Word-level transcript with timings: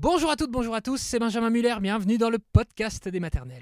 Bonjour 0.00 0.30
à 0.30 0.36
toutes, 0.36 0.52
bonjour 0.52 0.76
à 0.76 0.80
tous, 0.80 1.00
c'est 1.00 1.18
Benjamin 1.18 1.50
Muller, 1.50 1.74
bienvenue 1.80 2.18
dans 2.18 2.30
le 2.30 2.38
podcast 2.38 3.08
des 3.08 3.18
maternelles. 3.18 3.58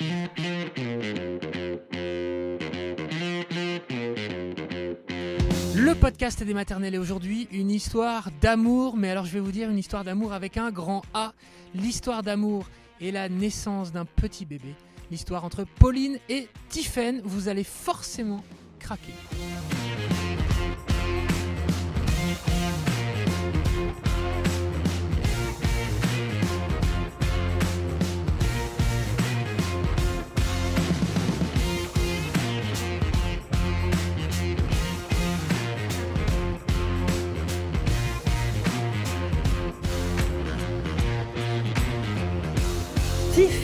Le 5.75 5.95
podcast 5.95 6.43
des 6.43 6.53
maternelles 6.53 6.95
est 6.95 6.99
aujourd'hui 6.99 7.49
une 7.53 7.71
histoire 7.71 8.29
d'amour, 8.43 8.99
mais 8.99 9.09
alors 9.09 9.25
je 9.25 9.33
vais 9.33 9.41
vous 9.41 9.51
dire 9.51 9.71
une 9.71 9.79
histoire 9.79 10.05
d'amour 10.05 10.35
avec 10.35 10.59
un 10.59 10.71
grand 10.71 11.01
A, 11.15 11.33
l'histoire 11.75 12.23
d'amour 12.23 12.67
et 13.01 13.13
la 13.13 13.31
naissance 13.31 13.91
d'un 13.91 14.05
petit 14.05 14.45
bébé, 14.45 14.75
l'histoire 15.11 15.43
entre 15.43 15.65
Pauline 15.65 16.19
et 16.29 16.49
Tiffen, 16.69 17.23
vous 17.25 17.49
allez 17.49 17.65
forcément 17.65 18.45
craquer. 18.79 19.15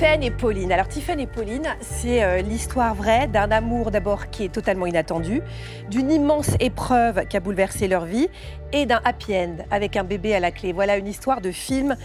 Tiffaine 0.03 0.25
et 0.25 0.33
Pauline. 0.33 0.73
Alors 0.73 0.89
Tiffaine 0.89 1.21
et 1.21 1.29
Pauline, 1.29 1.69
c'est 1.81 2.25
euh, 2.25 2.43
l'histoire 2.43 2.93
vraie 2.93 3.29
d'un 3.29 3.53
amour 3.53 3.93
d'abord 3.93 4.31
qui 4.31 4.43
est 4.43 4.49
totalement 4.49 4.87
inattendu, 4.87 5.43
d'une 5.91 6.11
immense 6.11 6.57
épreuve 6.59 7.25
qui 7.29 7.37
a 7.37 7.41
bouleversé 7.41 7.87
leur 7.87 8.05
vie 8.05 8.27
et 8.73 8.85
d'un 8.85 9.01
happy 9.05 9.37
end 9.37 9.59
avec 9.71 9.97
un 9.97 10.03
bébé 10.03 10.35
à 10.35 10.41
la 10.41 10.51
clé. 10.51 10.73
Voilà 10.73 10.97
une 10.97 11.07
histoire 11.07 11.41
de 11.41 11.53
film 11.53 11.97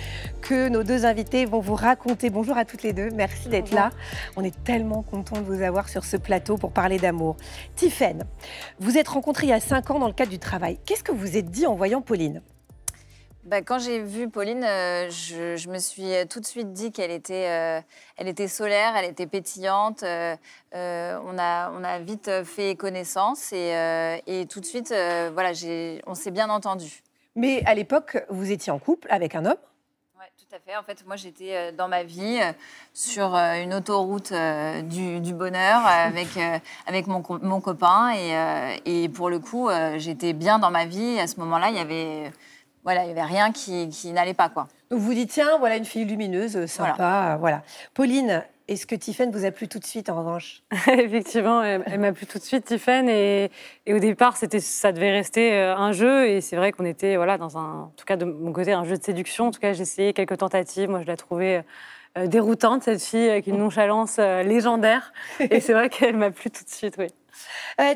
que 0.41 0.70
nos 0.70 0.84
deux 0.84 1.08
invités 1.08 1.46
vont 1.48 1.60
vous 1.60 1.74
raconter. 1.74 2.30
Bonjour 2.30 2.55
à 2.55 2.66
toutes 2.66 2.84
les 2.84 2.94
deux, 2.94 3.10
merci 3.10 3.50
d'être 3.50 3.74
là. 3.74 3.90
On 4.36 4.43
est 4.43 4.64
tellement 4.64 5.02
contents 5.02 5.41
de 5.41 5.46
vous 5.46 5.64
avoir 5.64 5.90
sur 5.90 6.05
ce 6.05 6.18
plateau 6.18 6.55
pour 6.55 6.74
parler 6.74 6.99
d'amour. 6.99 7.36
Tiffaine, 7.76 8.26
vous 8.77 8.99
êtes 8.99 9.08
rencontrée 9.08 9.48
il 9.48 9.49
y 9.49 9.54
a 9.54 9.60
5 9.60 9.90
ans 9.90 9.98
dans 9.98 10.05
le 10.05 10.14
cadre 10.14 10.30
du 10.30 10.38
travail. 10.38 10.77
Qu'est-ce 10.86 11.04
que 11.04 11.12
vous 11.12 11.36
êtes 11.36 11.49
dit 11.49 11.66
en 11.66 11.74
voyant 11.74 12.02
Pauline? 12.02 12.43
Bah, 13.48 13.62
quand 13.62 13.79
j'ai 13.79 13.99
vu 13.99 14.29
Pauline, 14.29 14.65
euh, 14.65 15.09
je, 15.09 15.55
je, 15.55 15.70
me 15.70 15.79
suis 15.79 16.12
tout 16.29 16.41
de 16.41 16.45
suite 16.45 16.73
dit 16.73 16.91
qu'elle 16.91 17.12
était, 17.12 17.48
euh, 17.48 17.81
elle 18.17 18.27
était 18.27 18.49
solaire, 18.49 18.93
elle 18.98 19.09
était 19.09 19.26
pétillante. 19.26 20.03
Euh, 20.03 20.35
on, 20.73 21.37
a, 21.40 21.71
on 21.71 21.81
a 21.85 21.99
vite 21.99 22.29
fait 22.43 22.75
connaissance 22.75 23.53
et, 23.53 24.20
et 24.27 24.45
tout 24.48 24.59
de 24.59 24.65
suite, 24.65 24.90
voilà, 24.90 25.51
on 26.05 26.13
s'est 26.13 26.31
bien 26.31 26.49
entendu. 26.49 27.03
Mais 27.35 27.63
à 27.65 27.73
l'époque, 27.73 28.18
vous 28.29 28.51
étiez 28.51 28.71
en 28.71 28.79
couple 28.79 29.07
avec 29.09 29.34
un 29.34 29.45
homme? 29.45 29.57
Oui, 30.20 30.25
tout 30.37 30.53
à 30.53 30.59
fait. 30.59 30.75
En 30.75 30.84
fait, 30.84 31.05
moi, 31.07 31.15
j'étais 31.15 31.71
dans 31.71 31.87
ma 31.87 32.03
vie 32.03 32.40
sur 32.93 33.34
une 33.35 33.73
autoroute 33.73 34.34
du, 34.84 35.21
du, 35.21 35.34
bonheur 35.34 35.85
avec, 35.85 36.27
avec 36.85 37.07
mon, 37.07 37.23
mon 37.41 37.62
copain. 37.62 38.13
Et, 38.13 39.03
et, 39.03 39.07
pour 39.07 39.29
le 39.29 39.40
coup, 39.40 39.70
j'étais 39.95 40.34
bien 40.34 40.59
dans 40.59 40.71
ma 40.71 40.85
vie. 40.85 41.18
À 41.18 41.27
ce 41.27 41.40
moment-là, 41.40 41.70
il 41.70 41.77
y 41.77 41.79
avait 41.79 42.31
voilà, 42.88 43.04
il 43.04 43.07
n'y 43.07 43.20
avait 43.20 43.30
rien 43.30 43.52
qui, 43.52 43.90
n'allait 44.13 44.34
pas. 44.34 44.48
quoi. 44.48 44.70
Donc 44.90 45.02
vous 45.02 45.13
dites, 45.13 45.30
tiens, 45.30 45.57
voilà 45.60 45.76
une 45.76 45.84
fille 45.84 46.05
lumineuse, 46.05 46.55
euh, 46.55 46.68
sympa. 46.68 47.34
Euh, 47.34 47.38
voilà. 47.38 47.62
Pauline, 47.93 48.46
est-ce 48.70 48.88
que 48.88 48.96
Tiffen 48.96 49.30
vous 49.30 49.43
a 49.43 49.52
plu 49.52 49.68
tout 49.68 49.80
de 49.80 49.84
suite, 49.84 50.10
en 50.10 50.18
revanche? 50.18 50.63
Effectivement, 50.88 51.62
elle, 51.62 51.99
m'a 51.99 52.13
plu 52.13 52.26
tout 52.26 52.38
de 52.38 52.43
suite, 52.46 52.63
Tiffen. 52.63 53.10
Et, 53.10 53.52
au 53.90 53.99
départ, 53.99 54.38
c'était, 54.38 54.62
ça 54.62 54.93
devait 54.93 55.12
rester 55.12 55.52
euh, 55.52 55.76
un 55.76 55.91
jeu. 55.91 56.30
Et 56.30 56.40
c'est 56.40 56.55
vrai 56.55 56.71
qu'on 56.71 56.85
était, 56.85 57.18
voilà, 57.18 57.38
dans 57.38 57.58
un, 57.58 57.82
en 57.82 57.93
tout 57.98 58.05
cas 58.05 58.15
de 58.15 58.24
mon 58.24 58.54
côté, 58.54 58.71
un 58.71 58.85
jeu 58.85 58.98
de 58.98 59.04
séduction. 59.04 59.48
En 59.48 59.52
tout 59.52 59.60
cas, 59.60 59.74
j'ai 59.74 59.82
essayé 59.82 60.13
quelques 60.13 60.38
tentatives. 60.38 60.90
Moi, 60.90 61.02
je 61.02 61.08
la 61.08 61.18
trouvais 61.18 61.65
déroutante, 62.15 62.84
cette 62.84 63.04
fille, 63.04 63.30
avec 63.30 63.48
une 63.48 63.58
nonchalance 63.65 64.18
légendaire. 64.18 65.12
Et 65.41 65.59
c'est 65.59 65.74
vrai 65.74 65.90
qu'elle 65.90 66.16
m'a 66.16 66.31
plu 66.31 66.50
tout 66.50 66.63
de 66.63 66.69
suite, 66.69 66.96
oui. 66.97 67.08
Euh, 67.80 67.94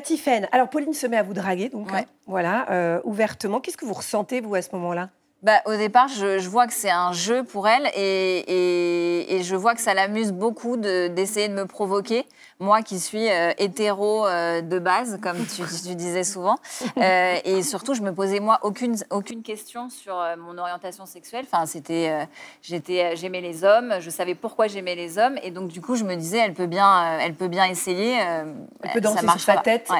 alors 0.52 0.68
Pauline 0.70 0.92
se 0.92 1.06
met 1.06 1.16
à 1.16 1.22
vous 1.22 1.34
draguer, 1.34 1.68
donc 1.68 1.92
hein, 1.92 2.04
voilà, 2.26 2.70
euh, 2.70 3.00
ouvertement. 3.04 3.60
Qu'est-ce 3.60 3.76
que 3.76 3.84
vous 3.84 3.94
ressentez, 3.94 4.40
vous, 4.40 4.54
à 4.54 4.62
ce 4.62 4.70
moment-là? 4.74 5.10
Bah, 5.42 5.60
au 5.66 5.74
départ, 5.74 6.06
je, 6.06 6.48
vois 6.48 6.68
que 6.68 6.72
c'est 6.72 6.90
un 6.90 7.10
jeu 7.12 7.42
pour 7.42 7.66
elle 7.66 7.90
et, 7.96 9.34
et, 9.34 9.42
je 9.42 9.56
vois 9.56 9.74
que 9.74 9.80
ça 9.80 9.92
l'amuse 9.92 10.30
beaucoup 10.30 10.76
d'essayer 10.76 11.48
de, 11.48 11.54
me 11.54 11.66
provoquer. 11.66 12.26
Moi 12.60 12.82
qui 12.82 13.00
suis 13.00 13.28
euh, 13.28 13.50
hétéro 13.58 14.24
euh, 14.24 14.60
de 14.60 14.78
base, 14.78 15.18
comme 15.20 15.44
tu, 15.44 15.62
tu 15.62 15.94
disais 15.96 16.22
souvent. 16.22 16.58
Euh, 16.96 17.36
et 17.44 17.64
surtout, 17.64 17.94
je 17.94 18.02
me 18.02 18.14
posais 18.14 18.38
moi 18.38 18.60
aucune, 18.62 18.94
aucune 19.10 19.42
question 19.42 19.90
sur 19.90 20.14
mon 20.38 20.56
orientation 20.58 21.06
sexuelle. 21.06 21.44
Enfin, 21.52 21.66
c'était, 21.66 22.28
j'étais, 22.62 23.16
j'aimais 23.16 23.40
les 23.40 23.64
hommes, 23.64 23.94
je 23.98 24.10
savais 24.10 24.36
pourquoi 24.36 24.68
j'aimais 24.68 24.94
les 24.94 25.18
hommes. 25.18 25.38
Et 25.42 25.50
donc, 25.50 25.68
du 25.68 25.80
coup, 25.80 25.96
je 25.96 26.04
me 26.04 26.14
disais, 26.14 26.38
elle 26.38 26.54
peut 26.54 26.66
bien, 26.66 27.18
elle 27.18 27.34
peut 27.34 27.48
bien 27.48 27.64
essayer. 27.64 28.12
elle 28.12 28.92
peut 28.92 29.00
danser 29.00 29.26
sur 29.26 29.40
sa 29.40 29.56
tête. 29.56 29.90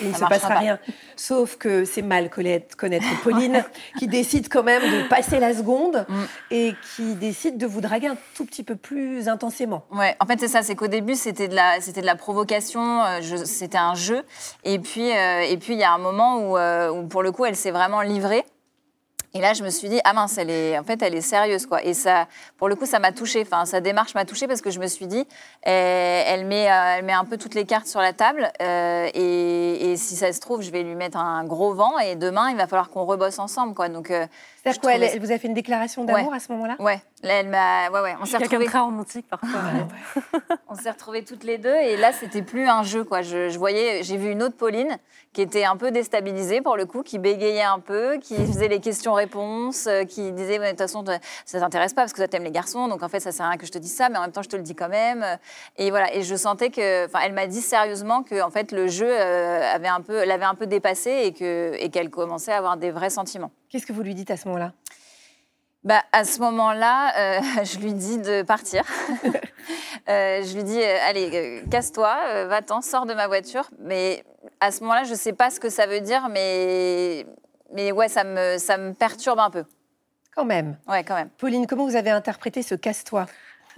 Il 0.00 0.10
ne 0.10 0.14
se 0.14 0.24
passera 0.24 0.54
rien. 0.54 0.78
Sauf 1.16 1.56
que 1.56 1.84
c'est 1.84 2.02
mal 2.02 2.30
connaître, 2.30 2.76
connaître 2.76 3.06
Pauline, 3.24 3.64
qui 3.98 4.06
décide 4.06 4.48
quand 4.48 4.62
même 4.62 4.83
de 4.84 5.08
passer 5.08 5.40
la 5.40 5.54
seconde 5.54 6.06
mm. 6.08 6.22
et 6.50 6.74
qui 6.94 7.14
décide 7.14 7.58
de 7.58 7.66
vous 7.66 7.80
draguer 7.80 8.08
un 8.08 8.16
tout 8.34 8.44
petit 8.44 8.62
peu 8.62 8.76
plus 8.76 9.28
intensément. 9.28 9.84
Ouais, 9.92 10.16
en 10.20 10.26
fait, 10.26 10.38
c'est 10.40 10.48
ça, 10.48 10.62
c'est 10.62 10.74
qu'au 10.74 10.86
début, 10.86 11.14
c'était 11.14 11.48
de 11.48 11.54
la, 11.54 11.80
c'était 11.80 12.00
de 12.00 12.06
la 12.06 12.16
provocation, 12.16 13.02
euh, 13.02 13.20
c'était 13.44 13.78
un 13.78 13.94
jeu. 13.94 14.22
Et 14.64 14.78
puis, 14.78 15.10
euh, 15.10 15.40
et 15.40 15.56
puis, 15.56 15.74
il 15.74 15.78
y 15.78 15.84
a 15.84 15.92
un 15.92 15.98
moment 15.98 16.38
où, 16.38 16.56
euh, 16.56 16.90
où, 16.90 17.06
pour 17.06 17.22
le 17.22 17.32
coup, 17.32 17.44
elle 17.44 17.56
s'est 17.56 17.70
vraiment 17.70 18.02
livrée. 18.02 18.44
Et 19.36 19.40
là, 19.40 19.52
je 19.52 19.64
me 19.64 19.70
suis 19.70 19.88
dit, 19.88 20.00
ah 20.04 20.12
mince, 20.12 20.38
elle 20.38 20.48
est, 20.48 20.78
en 20.78 20.84
fait, 20.84 21.02
elle 21.02 21.16
est 21.16 21.20
sérieuse, 21.20 21.66
quoi. 21.66 21.82
Et 21.82 21.92
ça, 21.92 22.28
pour 22.56 22.68
le 22.68 22.76
coup, 22.76 22.86
ça 22.86 23.00
m'a 23.00 23.10
touchée. 23.10 23.42
Enfin, 23.42 23.64
sa 23.64 23.80
démarche 23.80 24.14
m'a 24.14 24.24
touchée 24.24 24.46
parce 24.46 24.60
que 24.60 24.70
je 24.70 24.78
me 24.78 24.86
suis 24.86 25.08
dit, 25.08 25.26
eh, 25.66 25.70
elle, 25.70 26.46
met, 26.46 26.70
euh, 26.70 26.98
elle 26.98 27.04
met 27.04 27.14
un 27.14 27.24
peu 27.24 27.36
toutes 27.36 27.56
les 27.56 27.64
cartes 27.64 27.88
sur 27.88 28.00
la 28.00 28.12
table. 28.12 28.52
Euh, 28.62 29.10
et, 29.12 29.96
si 29.96 30.14
ça 30.14 30.32
se 30.32 30.38
trouve, 30.38 30.62
je 30.62 30.70
vais 30.70 30.84
lui 30.84 30.94
mettre 30.94 31.18
un 31.18 31.44
gros 31.44 31.74
vent. 31.74 31.98
Et 31.98 32.14
demain, 32.14 32.50
il 32.50 32.56
va 32.56 32.68
falloir 32.68 32.90
qu'on 32.90 33.04
rebosse 33.04 33.40
ensemble, 33.40 33.74
quoi. 33.74 33.88
Donc, 33.88 34.12
euh, 34.12 34.24
c'est 34.64 34.78
quoi 34.80 34.94
elle, 34.94 35.20
vous 35.20 35.32
a 35.32 35.38
fait 35.38 35.48
une 35.48 35.54
déclaration 35.54 36.04
d'amour 36.04 36.32
à 36.32 36.38
ce 36.38 36.52
moment-là? 36.52 36.76
Ouais. 36.78 37.02
Elle 37.32 37.48
m'a, 37.48 37.90
ouais, 37.90 38.00
ouais. 38.00 38.16
On 38.20 38.24
s'est 38.24 38.38
retrouvés. 38.38 38.66
très 38.66 38.78
romantique 38.78 39.26
parfois. 39.28 39.60
on 40.68 40.74
s'est 40.74 40.90
retrouvés 40.90 41.24
toutes 41.24 41.44
les 41.44 41.58
deux. 41.58 41.74
Et 41.74 41.96
là, 41.96 42.12
c'était 42.12 42.42
plus 42.42 42.68
un 42.68 42.82
jeu, 42.82 43.04
quoi. 43.04 43.22
Je, 43.22 43.48
je 43.48 43.58
voyais, 43.58 44.02
j'ai 44.02 44.16
vu 44.16 44.30
une 44.30 44.42
autre 44.42 44.56
Pauline 44.56 44.98
qui 45.34 45.42
était 45.42 45.64
un 45.64 45.76
peu 45.76 45.90
déstabilisée 45.90 46.62
pour 46.62 46.76
le 46.76 46.86
coup, 46.86 47.02
qui 47.02 47.18
bégayait 47.18 47.62
un 47.62 47.80
peu, 47.80 48.18
qui 48.18 48.36
faisait 48.36 48.68
les 48.68 48.80
questions-réponses, 48.80 49.88
euh, 49.88 50.04
qui 50.04 50.32
disait 50.32 50.58
de 50.58 50.68
toute 50.70 50.78
façon 50.78 51.04
ça 51.44 51.60
t'intéresse 51.60 51.92
pas 51.92 52.02
parce 52.02 52.12
que 52.12 52.18
toi 52.18 52.28
t'aimes 52.28 52.44
les 52.44 52.52
garçons, 52.52 52.86
donc 52.88 53.02
en 53.02 53.08
fait 53.08 53.20
ça 53.20 53.32
sert 53.32 53.44
à 53.44 53.50
rien 53.50 53.58
que 53.58 53.66
je 53.66 53.72
te 53.72 53.78
dise 53.78 53.94
ça, 53.94 54.08
mais 54.08 54.16
en 54.16 54.22
même 54.22 54.32
temps 54.32 54.42
je 54.42 54.48
te 54.48 54.56
le 54.56 54.62
dis 54.62 54.76
quand 54.76 54.88
même. 54.88 55.26
Et 55.76 55.90
voilà, 55.90 56.14
et 56.14 56.22
je 56.22 56.36
sentais 56.36 56.70
que, 56.70 57.06
enfin, 57.06 57.18
elle 57.24 57.32
m'a 57.32 57.48
dit 57.48 57.60
sérieusement 57.60 58.22
que 58.22 58.40
en 58.40 58.50
fait 58.50 58.70
le 58.70 58.86
jeu 58.86 59.08
euh, 59.10 59.74
avait 59.74 59.88
un 59.88 60.00
peu, 60.00 60.24
l'avait 60.24 60.44
un 60.44 60.54
peu 60.54 60.66
dépassée 60.66 61.22
et 61.24 61.32
que 61.32 61.74
et 61.78 61.90
qu'elle 61.90 62.10
commençait 62.10 62.52
à 62.52 62.58
avoir 62.58 62.76
des 62.76 62.92
vrais 62.92 63.10
sentiments. 63.10 63.50
Qu'est-ce 63.68 63.86
que 63.86 63.92
vous 63.92 64.02
lui 64.02 64.14
dites 64.14 64.30
à 64.30 64.36
ce 64.36 64.46
moment-là? 64.48 64.72
Bah, 65.84 66.02
à 66.12 66.24
ce 66.24 66.40
moment-là, 66.40 67.38
euh, 67.38 67.40
je 67.64 67.78
lui 67.78 67.92
dis 67.92 68.18
de 68.18 68.42
partir. 68.42 68.82
euh, 70.08 70.42
je 70.42 70.54
lui 70.54 70.64
dis, 70.64 70.80
euh, 70.80 70.96
allez, 71.06 71.30
euh, 71.34 71.70
casse-toi, 71.70 72.46
va-t'en, 72.46 72.80
sors 72.80 73.06
de 73.06 73.14
ma 73.14 73.26
voiture. 73.26 73.68
Mais 73.80 74.24
à 74.60 74.70
ce 74.70 74.80
moment-là, 74.80 75.04
je 75.04 75.10
ne 75.10 75.16
sais 75.16 75.34
pas 75.34 75.50
ce 75.50 75.60
que 75.60 75.68
ça 75.68 75.86
veut 75.86 76.00
dire, 76.00 76.28
mais, 76.30 77.26
mais 77.72 77.92
ouais, 77.92 78.08
ça 78.08 78.24
me, 78.24 78.56
ça 78.58 78.78
me 78.78 78.92
perturbe 78.92 79.38
un 79.38 79.50
peu. 79.50 79.64
Quand 80.34 80.46
même. 80.46 80.76
Ouais, 80.88 81.04
quand 81.04 81.14
même. 81.14 81.28
Pauline, 81.38 81.66
comment 81.66 81.84
vous 81.84 81.96
avez 81.96 82.10
interprété 82.10 82.62
ce 82.62 82.74
casse-toi? 82.74 83.26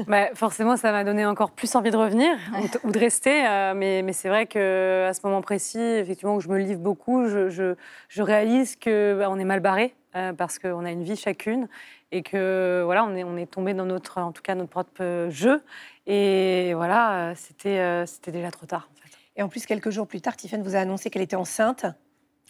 Bah, 0.07 0.29
forcément, 0.35 0.77
ça 0.77 0.93
m'a 0.93 1.05
donné 1.05 1.25
encore 1.25 1.51
plus 1.51 1.75
envie 1.75 1.91
de 1.91 1.97
revenir 1.97 2.37
ou 2.85 2.93
de 2.93 2.99
rester. 2.99 3.43
mais, 3.75 4.03
mais 4.03 4.13
c'est 4.13 4.29
vrai 4.29 4.47
qu'à 4.47 5.13
ce 5.15 5.21
moment 5.25 5.41
précis, 5.41 5.81
effectivement, 5.81 6.35
où 6.37 6.41
je 6.41 6.49
me 6.49 6.59
livre 6.59 6.81
beaucoup, 6.81 7.27
je, 7.29 7.49
je, 7.49 7.75
je 8.09 8.23
réalise 8.23 8.77
qu'on 8.77 9.17
bah, 9.17 9.35
est 9.39 9.45
mal 9.45 9.61
barré 9.61 9.95
parce 10.37 10.59
qu'on 10.59 10.85
a 10.85 10.91
une 10.91 11.03
vie 11.03 11.17
chacune 11.17 11.69
et 12.13 12.23
que 12.23 12.83
voilà, 12.85 13.05
on 13.05 13.15
est, 13.15 13.25
on 13.25 13.37
est 13.37 13.51
tombé 13.51 13.75
dans 13.75 13.85
notre, 13.85 14.19
en 14.19 14.33
tout 14.33 14.43
cas, 14.43 14.55
notre 14.55 14.71
propre 14.71 15.29
jeu. 15.31 15.63
Et 16.07 16.73
voilà, 16.75 17.35
c'était, 17.35 17.81
euh, 17.81 18.07
c'était 18.07 18.33
déjà 18.33 18.51
trop 18.51 18.67
tard. 18.67 18.89
En 18.93 19.03
fait. 19.03 19.17
Et 19.37 19.43
en 19.43 19.49
plus, 19.49 19.67
quelques 19.67 19.91
jours 19.91 20.07
plus 20.07 20.21
tard, 20.21 20.37
Tiffany 20.37 20.63
vous 20.63 20.77
a 20.77 20.79
annoncé 20.79 21.11
qu'elle 21.11 21.23
était 21.23 21.37
enceinte. 21.37 21.87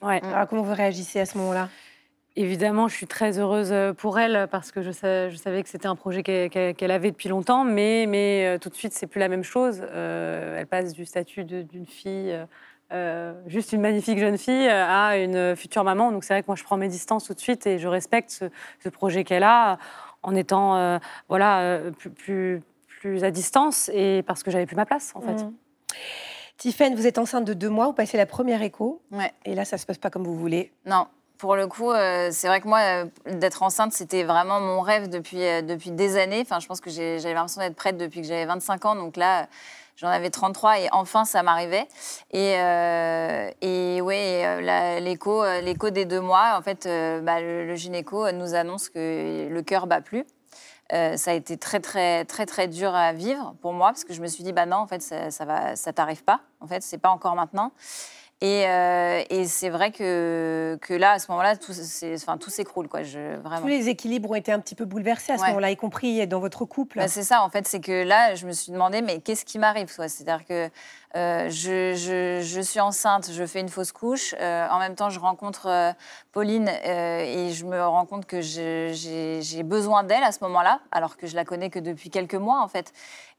Ouais. 0.03 0.21
Alors, 0.23 0.47
comment 0.47 0.63
vous 0.63 0.75
réagissez 0.75 1.21
à 1.21 1.27
ce 1.27 1.39
moment-là? 1.39 1.69
Évidemment, 2.39 2.87
je 2.87 2.95
suis 2.95 3.07
très 3.07 3.39
heureuse 3.39 3.75
pour 3.97 4.19
elle 4.19 4.47
parce 4.51 4.71
que 4.71 4.83
je, 4.83 4.91
je 4.91 5.37
savais 5.37 5.63
que 5.63 5.71
c'était 5.71 5.87
un 5.87 5.97
projet 5.97 6.23
qu'elle 6.23 6.91
avait 6.91 7.11
depuis 7.11 7.31
longtemps, 7.31 7.65
mais, 7.65 8.05
mais 8.07 8.47
euh, 8.47 8.59
tout 8.59 8.69
de 8.69 8.75
suite, 8.75 8.93
c'est 8.93 9.07
plus 9.07 9.21
la 9.21 9.29
même 9.29 9.43
chose. 9.43 9.81
Euh, 9.83 10.59
elle 10.59 10.67
passe 10.67 10.93
du 10.93 11.07
statut 11.07 11.45
d'une 11.47 11.87
fille 11.87 12.39
euh, 12.93 13.35
juste 13.47 13.73
une 13.73 13.81
magnifique 13.81 14.19
jeune 14.19 14.39
fille 14.39 14.69
euh, 14.69 14.87
à 14.87 15.17
une 15.17 15.57
future 15.57 15.83
maman. 15.83 16.13
Donc 16.13 16.23
c'est 16.23 16.35
vrai 16.35 16.43
que 16.43 16.47
moi 16.47 16.55
je 16.55 16.63
prends 16.63 16.77
mes 16.77 16.89
distances 16.89 17.25
tout 17.25 17.35
de 17.35 17.41
suite 17.41 17.67
et 17.67 17.79
je 17.79 17.89
respecte 17.89 18.31
ce, 18.83 18.89
projet 18.89 19.25
qu'elle 19.25 19.43
a 19.43 19.79
en 20.23 20.35
étant 20.37 20.77
euh, 20.77 20.99
voilà 21.29 21.81
plus, 22.17 22.63
plus, 22.87 23.25
à 23.25 23.31
distance 23.33 23.91
et 23.93 24.23
parce 24.25 24.43
que 24.45 24.53
j'avais 24.53 24.67
plus 24.67 24.77
ma 24.77 24.87
place 24.87 25.13
en 25.17 25.21
fait. 25.21 25.45
Mmh. 25.45 26.95
vous 26.95 27.07
êtes 27.07 27.19
enceinte 27.19 27.45
de 27.45 27.55
deux 27.55 27.69
mois, 27.69 27.87
vous 27.87 27.93
passez 27.93 28.17
la 28.17 28.27
première 28.27 28.63
écho. 28.63 29.03
Ouais. 29.11 29.33
Et 29.45 29.55
là, 29.55 29.65
ça 29.65 29.79
se 29.79 29.87
passe 29.87 29.99
pas 29.99 30.11
comme 30.11 30.25
vous 30.25 30.37
voulez. 30.37 30.73
Non. 30.85 31.09
pour 31.39 31.55
le 31.55 31.67
coup, 31.67 31.91
euh, 31.91 32.31
c'est 32.33 32.47
vrai 32.47 32.61
que 32.61 32.69
moi, 32.69 32.81
euh, 32.81 33.05
d'être 33.27 33.63
enceinte, 33.63 33.93
c'était 33.93 34.25
vraiment 34.25 34.59
mon 34.59 34.81
rêve 34.81 35.09
depuis, 35.09 35.45
euh, 35.45 35.61
depuis 35.61 35.91
des 35.91 36.17
années. 36.17 36.41
Enfin, 36.41 36.61
je 36.61 36.67
pense 36.67 36.81
que 36.81 36.89
j'ai- 36.89 37.19
j'avais 37.19 37.35
l'impression 37.35 37.61
d'être 37.61 37.77
prête 37.77 37.99
depuis 37.99 38.23
que 38.23 38.27
j'avais 38.27 38.47
25 38.47 38.87
ans. 38.87 38.95
Donc 38.95 39.17
là, 39.19 39.47
j'en 39.97 40.09
avais 40.09 40.31
33 40.31 40.81
et 40.81 40.89
enfin, 40.93 41.25
ça 41.25 41.43
m'arrivait. 41.43 41.89
Et, 42.31 42.55
euh, 42.59 43.51
et 43.61 44.01
ouais, 44.01 45.01
l'écho 45.01 45.43
euh, 45.43 45.61
l'écho 45.61 45.91
des 45.91 46.05
deux 46.05 46.21
mois, 46.21 46.57
en 46.57 46.63
fait, 46.63 46.87
euh, 46.87 47.21
bah, 47.21 47.41
le, 47.41 47.75
gynéco 47.75 48.31
nous 48.33 48.55
annonce 48.55 48.89
que 48.89 49.49
le 49.49 49.63
cœur 49.63 49.87
bat 49.87 50.01
plus. 50.01 50.25
Euh, 50.93 51.17
ça 51.17 51.33
a 51.33 51.35
été 51.35 51.57
très 51.57 51.81
très 51.81 52.25
très 52.27 52.47
très 52.47 52.69
dur 52.69 52.95
à 52.95 53.13
vivre 53.13 53.57
pour 53.61 53.73
moi 53.73 53.89
parce 53.89 54.05
que 54.05 54.13
je 54.13 54.23
me 54.23 54.29
suis 54.29 54.45
dit 54.45 54.53
bah 54.53 54.67
non 54.67 54.77
en 54.77 54.87
fait 54.87 55.03
ça, 55.03 55.33
ça 55.33 55.45
va 55.45 55.75
ça 55.75 55.93
t'arrive 55.93 56.23
pas 56.23 56.43
en 56.61 56.69
fait 56.69 56.81
c'est 56.81 56.99
pas 56.99 57.09
encore 57.09 57.35
maintenant 57.35 57.73
et, 58.43 58.67
euh, 58.69 59.23
et 59.31 59.47
c'est 59.47 59.71
vrai 59.71 59.91
que, 59.93 60.79
que 60.83 60.93
là 60.93 61.13
à 61.13 61.19
ce 61.19 61.31
moment-là 61.31 61.57
tout 61.57 61.73
c'est- 61.73 62.15
enfin 62.17 62.37
tout 62.37 62.51
s'écroule 62.51 62.87
quoi 62.89 63.03
je 63.03 63.37
vraiment 63.37 63.63
Tous 63.63 63.67
les 63.69 63.89
équilibres 63.89 64.31
ont 64.31 64.35
été 64.35 64.53
un 64.53 64.61
petit 64.61 64.75
peu 64.75 64.85
bouleversés 64.85 65.33
à 65.33 65.37
ce 65.39 65.43
Ouais. 65.43 65.49
moment-là, 65.49 65.71
y 65.71 65.77
compris 65.77 66.27
dans 66.27 66.41
votre 66.41 66.65
couple. 66.67 66.99
Bah, 66.99 67.09
c'est 67.09 67.23
ça, 67.23 67.43
en 67.43 67.49
fait, 67.51 67.67
c'est 67.67 67.81
que 67.81 68.05
là, 68.05 68.35
je 68.35 68.47
me 68.47 68.53
suis 68.53 68.73
demandé, 68.73 69.01
mais 69.01 69.21
qu'est-ce 69.21 69.45
qui 69.45 69.59
m'arrive 69.59 69.89
C'est-à-dire 69.89 70.45
que 70.47 70.69
euh, 71.17 71.49
je, 71.49 71.95
je- 71.95 72.43
je 72.45 72.61
suis 72.61 72.81
enceinte, 72.81 73.31
je 73.33 73.47
fais 73.47 73.61
une 73.61 73.71
fausse 73.71 73.93
couche, 73.93 74.35
euh, 74.39 74.69
en 74.69 74.79
même 74.81 74.95
temps, 74.97 75.09
je 75.09 75.19
rencontre 75.19 75.95
Pauline 76.33 76.69
et 76.69 77.51
je 77.53 77.65
me 77.65 77.83
rends 77.83 78.05
compte 78.05 78.27
que 78.27 78.41
j'ai 78.43 79.63
besoin 79.65 80.05
d'elle 80.05 80.23
à 80.25 80.33
ce 80.33 80.41
moment-là, 80.45 80.81
alors 80.93 81.17
que 81.17 81.27
je 81.27 81.35
la 81.37 81.45
connais 81.47 81.71
que 81.71 81.79
depuis 81.79 82.11
quelques 82.11 82.35
mois, 82.35 82.61
en 82.63 82.69
fait. 82.69 82.93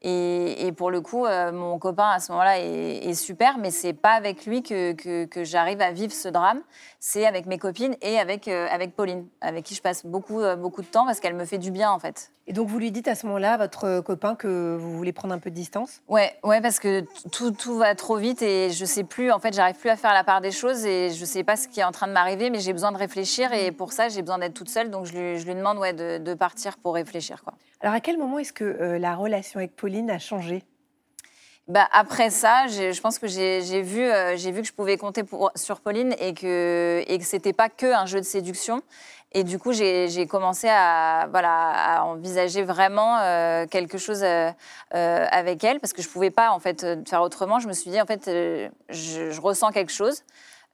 Et, 0.03 0.67
et 0.67 0.71
pour 0.71 0.91
le 0.91 1.01
coup, 1.01 1.25
euh, 1.25 1.51
mon 1.51 1.79
copain 1.79 2.09
à 2.11 2.19
ce 2.19 2.31
moment-là 2.31 2.59
est, 2.59 3.07
est 3.09 3.13
super, 3.15 3.57
mais 3.57 3.71
c'est 3.71 3.93
pas 3.93 4.11
avec 4.11 4.45
lui 4.45 4.61
que, 4.61 4.93
que- 4.93 5.25
que 5.25 5.43
j'arrive 5.43 5.81
à 5.81 5.91
vivre 5.91 6.13
ce 6.13 6.27
drame. 6.27 6.61
C'est 6.99 7.25
avec 7.25 7.47
mes 7.47 7.57
copines 7.57 7.95
et 8.01 8.19
avec, 8.19 8.47
euh, 8.47 8.67
avec 8.71 8.95
Pauline, 8.95 9.27
avec 9.41 9.65
qui 9.65 9.73
je 9.75 9.81
passe 9.81 10.05
beaucoup, 10.05 10.41
euh, 10.41 10.55
beaucoup 10.55 10.81
de 10.83 10.87
temps 10.87 11.05
parce 11.05 11.19
qu'elle 11.19 11.35
me 11.35 11.45
fait 11.45 11.57
du 11.57 11.71
bien, 11.71 11.89
en 11.91 11.97
fait. 11.99 12.31
Et 12.49 12.53
donc 12.53 12.69
vous 12.69 12.79
lui 12.79 12.91
dites 12.91 13.07
à 13.09 13.15
ce 13.15 13.25
moment-là 13.25 13.55
à 13.55 13.57
votre 13.57 13.99
copain 14.01 14.35
que 14.35 14.77
vous 14.79 14.95
voulez 14.95 15.11
prendre 15.11 15.33
un 15.33 15.39
peu 15.39 15.49
de 15.49 15.55
distance? 15.55 16.01
Ouais, 16.07 16.33
ouais, 16.43 16.61
parce 16.61 16.79
que 16.79 17.03
tout, 17.31 17.51
tout 17.51 17.77
va 17.77 17.93
trop 17.95 18.15
vite 18.17 18.41
et 18.41 18.69
je 18.69 18.85
sais 18.85 19.03
plus, 19.03 19.31
en 19.31 19.39
fait, 19.39 19.53
j'arrive 19.53 19.75
plus 19.75 19.89
à 19.89 19.97
faire 19.97 20.13
la 20.13 20.23
part 20.23 20.39
des 20.41 20.51
choses 20.51 20.85
et 20.85 21.09
je 21.09 21.25
sais 21.25 21.43
pas 21.43 21.57
ce 21.57 21.67
qui 21.67 21.81
est 21.81 21.83
en 21.83 21.91
train 21.91 22.07
de 22.07 22.13
m'arriver, 22.13 22.49
mais 22.49 22.59
j'ai 22.59 22.71
besoin 22.71 22.91
de 22.93 22.97
réfléchir 22.97 23.51
et 23.51 23.71
pour 23.73 23.91
ça, 23.91 24.07
j'ai 24.09 24.21
besoin 24.21 24.37
d'être 24.37 24.53
toute 24.53 24.69
seule, 24.69 24.89
donc 24.89 25.05
je 25.05 25.13
lui, 25.17 25.39
je 25.39 25.45
lui 25.45 25.55
demande 25.55 25.77
ouais, 25.79 25.91
de, 25.93 26.19
de 26.19 26.33
partir 26.35 26.77
pour 26.77 26.93
réfléchir, 26.93 27.43
quoi. 27.43 27.53
Alors 27.81 27.93
à 27.93 27.99
quel 27.99 28.17
moment 28.17 28.39
est-ce 28.39 28.53
que 28.53 28.63
euh, 28.63 28.97
la 28.97 29.15
relation 29.15 29.59
avec 29.59 29.75
Pauline 29.75 30.09
a 30.09 30.17
changé? 30.19 30.63
Bah, 31.67 31.87
après 31.91 32.29
ça, 32.29 32.67
je 32.67 32.99
pense 33.01 33.19
que 33.19 33.27
j'ai 33.27 33.81
vu, 33.81 34.01
euh, 34.01 34.35
vu 34.35 34.61
que 34.61 34.67
je 34.67 34.73
pouvais 34.73 34.97
compter 34.97 35.23
sur 35.55 35.81
Pauline 35.81 36.15
et 36.17 36.33
que, 36.33 37.03
et 37.05 37.19
que 37.19 37.25
c'était 37.25 37.53
pas 37.53 37.69
que 37.69 37.93
un 37.93 38.05
jeu 38.05 38.19
de 38.19 38.25
séduction. 38.25 38.81
Et 39.33 39.43
du 39.43 39.59
coup, 39.59 39.73
j'ai 39.73 40.25
commencé 40.27 40.69
à, 40.69 41.27
voilà, 41.29 42.03
envisager 42.05 42.63
vraiment 42.63 43.17
euh, 43.19 43.67
quelque 43.67 43.97
chose 43.97 44.23
avec 44.91 45.63
elle 45.65 45.81
parce 45.81 45.91
que 45.91 46.01
je 46.01 46.07
pouvais 46.07 46.31
pas 46.31 46.51
en 46.51 46.59
fait 46.59 46.87
faire 47.07 47.21
autrement. 47.21 47.59
Je 47.59 47.67
me 47.67 47.73
suis 47.73 47.91
dit 47.91 48.01
en 48.01 48.05
fait, 48.05 48.25
je 48.89 49.41
ressens 49.41 49.71
quelque 49.71 49.91
chose. 49.91 50.23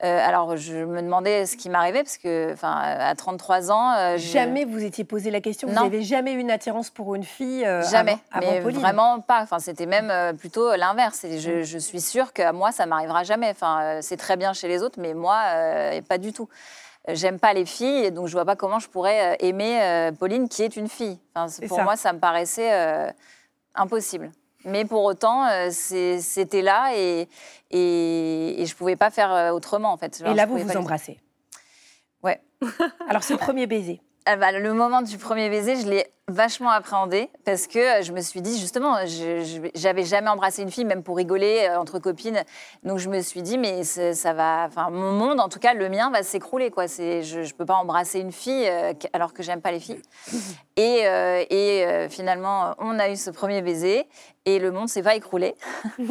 Euh, 0.03 0.19
alors, 0.27 0.57
je 0.57 0.75
me 0.83 1.01
demandais 1.01 1.45
ce 1.45 1.55
qui 1.55 1.69
m'arrivait 1.69 2.03
parce 2.03 2.17
que, 2.17 2.51
enfin, 2.51 2.73
à 2.75 3.15
33 3.15 3.71
ans, 3.71 3.93
euh, 3.93 4.17
je- 4.17 4.27
Jamais 4.27 4.65
vous 4.65 4.83
étiez 4.83 5.05
posé 5.05 5.31
la 5.31 5.39
question 5.39 5.67
Vous 5.69 5.73
n'avez 5.83 6.03
jamais 6.03 6.33
eu 6.33 6.39
une 6.39 6.51
attirance 6.51 6.89
pour 6.89 7.15
une 7.15 7.23
fille 7.23 7.65
euh, 7.65 7.81
Jamais, 7.89 8.17
avant, 8.31 8.45
avant 8.47 8.51
mais 8.55 8.61
Pauline 8.61 8.79
vraiment 8.81 9.19
pas. 9.21 9.41
Enfin, 9.41 9.59
c'était 9.59 9.85
même 9.85 10.35
plutôt 10.37 10.75
l'inverse. 10.75 11.23
Et 11.23 11.39
Je, 11.39 11.63
je 11.63 11.77
suis 11.77 12.01
sûre 12.01 12.33
qu'à 12.33 12.51
moi, 12.51 12.71
ça 12.73 12.85
m'arrivera 12.85 13.23
jamais. 13.23 13.49
Enfin, 13.51 13.99
c'est 14.01 14.17
très 14.17 14.35
bien 14.35 14.51
chez 14.51 14.67
les 14.67 14.83
autres, 14.83 14.99
mais 14.99 15.13
moi, 15.13 15.39
pas 16.09 16.17
du 16.17 16.33
tout. 16.33 16.49
J'aime 17.07 17.39
pas 17.39 17.53
les 17.53 17.65
filles, 17.65 18.11
donc 18.11 18.27
je 18.27 18.33
vois 18.33 18.45
pas 18.45 18.55
comment 18.55 18.79
je 18.79 18.87
pourrais 18.89 19.37
aimer 19.39 20.09
Pauline, 20.19 20.49
qui 20.49 20.63
est 20.63 20.75
une 20.75 20.87
fille. 20.89 21.17
Enfin, 21.35 21.53
pour 21.67 21.77
ça. 21.77 21.83
moi, 21.83 21.95
ça 21.95 22.11
me 22.13 22.19
paraissait 22.19 23.13
impossible. 23.75 24.31
Mais 24.65 24.85
pour 24.85 25.03
autant, 25.03 25.45
euh, 25.45 25.69
c'était 25.71 26.61
là 26.61 26.91
et, 26.95 27.27
et, 27.71 28.61
et 28.61 28.65
je 28.65 28.75
pouvais 28.75 28.95
pas 28.95 29.09
faire 29.09 29.31
euh, 29.33 29.51
autrement, 29.51 29.91
en 29.91 29.97
fait. 29.97 30.21
Et 30.25 30.33
là, 30.33 30.45
vous 30.45 30.57
vous 30.57 30.77
embrassez. 30.77 31.19
Ouais. 32.23 32.41
Alors, 33.09 33.23
ce 33.23 33.33
premier 33.33 33.67
baiser. 33.67 34.01
Ah 34.25 34.37
bah, 34.37 34.51
le 34.53 34.73
moment 34.73 35.01
du 35.01 35.17
premier 35.17 35.49
baiser, 35.49 35.75
je 35.75 35.87
l'ai 35.89 36.05
vachement 36.29 36.69
appréhendé 36.69 37.29
parce 37.43 37.67
que 37.67 37.99
euh, 37.99 38.01
je 38.03 38.13
me 38.13 38.21
suis 38.21 38.41
dit 38.41 38.57
justement, 38.57 38.95
j'avais 39.75 40.05
jamais 40.05 40.29
embrassé 40.29 40.61
une 40.61 40.71
fille, 40.71 40.85
même 40.85 41.03
pour 41.03 41.17
rigoler 41.17 41.67
euh, 41.69 41.77
entre 41.77 41.99
copines. 41.99 42.41
Donc 42.83 42.99
je 42.99 43.09
me 43.09 43.19
suis 43.21 43.41
dit, 43.41 43.57
mais 43.57 43.83
ça 43.83 44.31
va, 44.31 44.65
enfin 44.69 44.89
mon 44.89 45.11
monde, 45.11 45.41
en 45.41 45.49
tout 45.49 45.59
cas 45.59 45.73
le 45.73 45.89
mien, 45.89 46.09
va 46.11 46.23
s'écrouler 46.23 46.71
quoi. 46.71 46.87
Je, 46.87 47.43
je 47.43 47.53
peux 47.53 47.65
pas 47.65 47.75
embrasser 47.75 48.21
une 48.21 48.31
fille 48.31 48.65
euh, 48.65 48.93
alors 49.11 49.33
que 49.33 49.43
j'aime 49.43 49.59
pas 49.59 49.73
les 49.73 49.81
filles. 49.81 50.01
Et, 50.77 51.01
euh, 51.03 51.43
et 51.49 51.85
euh, 51.85 52.07
finalement, 52.07 52.75
on 52.77 52.97
a 52.99 53.09
eu 53.09 53.17
ce 53.17 53.29
premier 53.29 53.61
baiser 53.61 54.07
et 54.45 54.59
le 54.59 54.71
monde 54.71 54.87
s'est 54.87 55.03
pas 55.03 55.15
écroulé. 55.15 55.55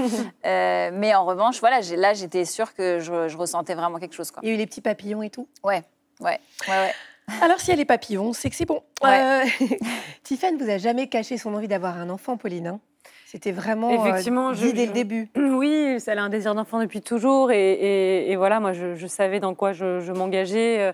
Euh, 0.44 0.90
mais 0.92 1.14
en 1.14 1.24
revanche, 1.24 1.60
voilà, 1.60 1.80
là 1.96 2.14
j'étais 2.14 2.44
sûre 2.44 2.74
que 2.74 2.98
je, 2.98 3.28
je 3.28 3.36
ressentais 3.36 3.74
vraiment 3.74 3.98
quelque 3.98 4.14
chose 4.14 4.30
quoi. 4.30 4.40
Il 4.42 4.48
y 4.48 4.52
a 4.52 4.54
eu 4.54 4.58
les 4.58 4.66
petits 4.66 4.80
papillons 4.80 5.22
et 5.22 5.30
tout? 5.30 5.48
Ouais, 5.62 5.82
ouais, 6.20 6.40
ouais, 6.68 6.74
ouais. 6.74 6.94
Alors, 7.40 7.58
s'il 7.60 7.70
y 7.70 7.72
a 7.72 7.76
les 7.76 7.84
papillons, 7.84 8.32
c'est 8.32 8.50
que 8.50 8.56
c'est 8.56 8.64
bon. 8.66 8.82
Ouais. 9.02 9.20
Euh, 9.20 9.66
Tiffany 10.22 10.56
vous 10.58 10.70
a 10.70 10.78
jamais 10.78 11.08
caché 11.08 11.36
son 11.38 11.54
envie 11.54 11.68
d'avoir 11.68 11.98
un 11.98 12.10
enfant, 12.10 12.36
Pauline. 12.36 12.66
hein? 12.66 12.80
C'était 13.26 13.52
vraiment 13.52 13.90
euh, 13.90 13.94
Effectivement, 14.08 14.52
dit 14.52 14.68
je- 14.68 14.74
dès 14.74 14.82
je- 14.82 14.86
le 14.88 14.92
début. 14.92 15.28
Oui, 15.36 15.98
elle 16.06 16.18
a 16.18 16.22
un 16.22 16.28
désir 16.28 16.54
d'enfant 16.54 16.80
depuis 16.80 17.00
toujours. 17.00 17.50
Et, 17.50 17.72
et- 17.72 18.30
et 18.32 18.36
voilà, 18.36 18.60
moi, 18.60 18.72
je, 18.72 18.94
je 18.94 19.06
savais 19.06 19.40
dans 19.40 19.54
quoi 19.54 19.72
je, 19.72 20.00
je 20.00 20.12
m'engageais. 20.12 20.80
euh, 20.80 20.92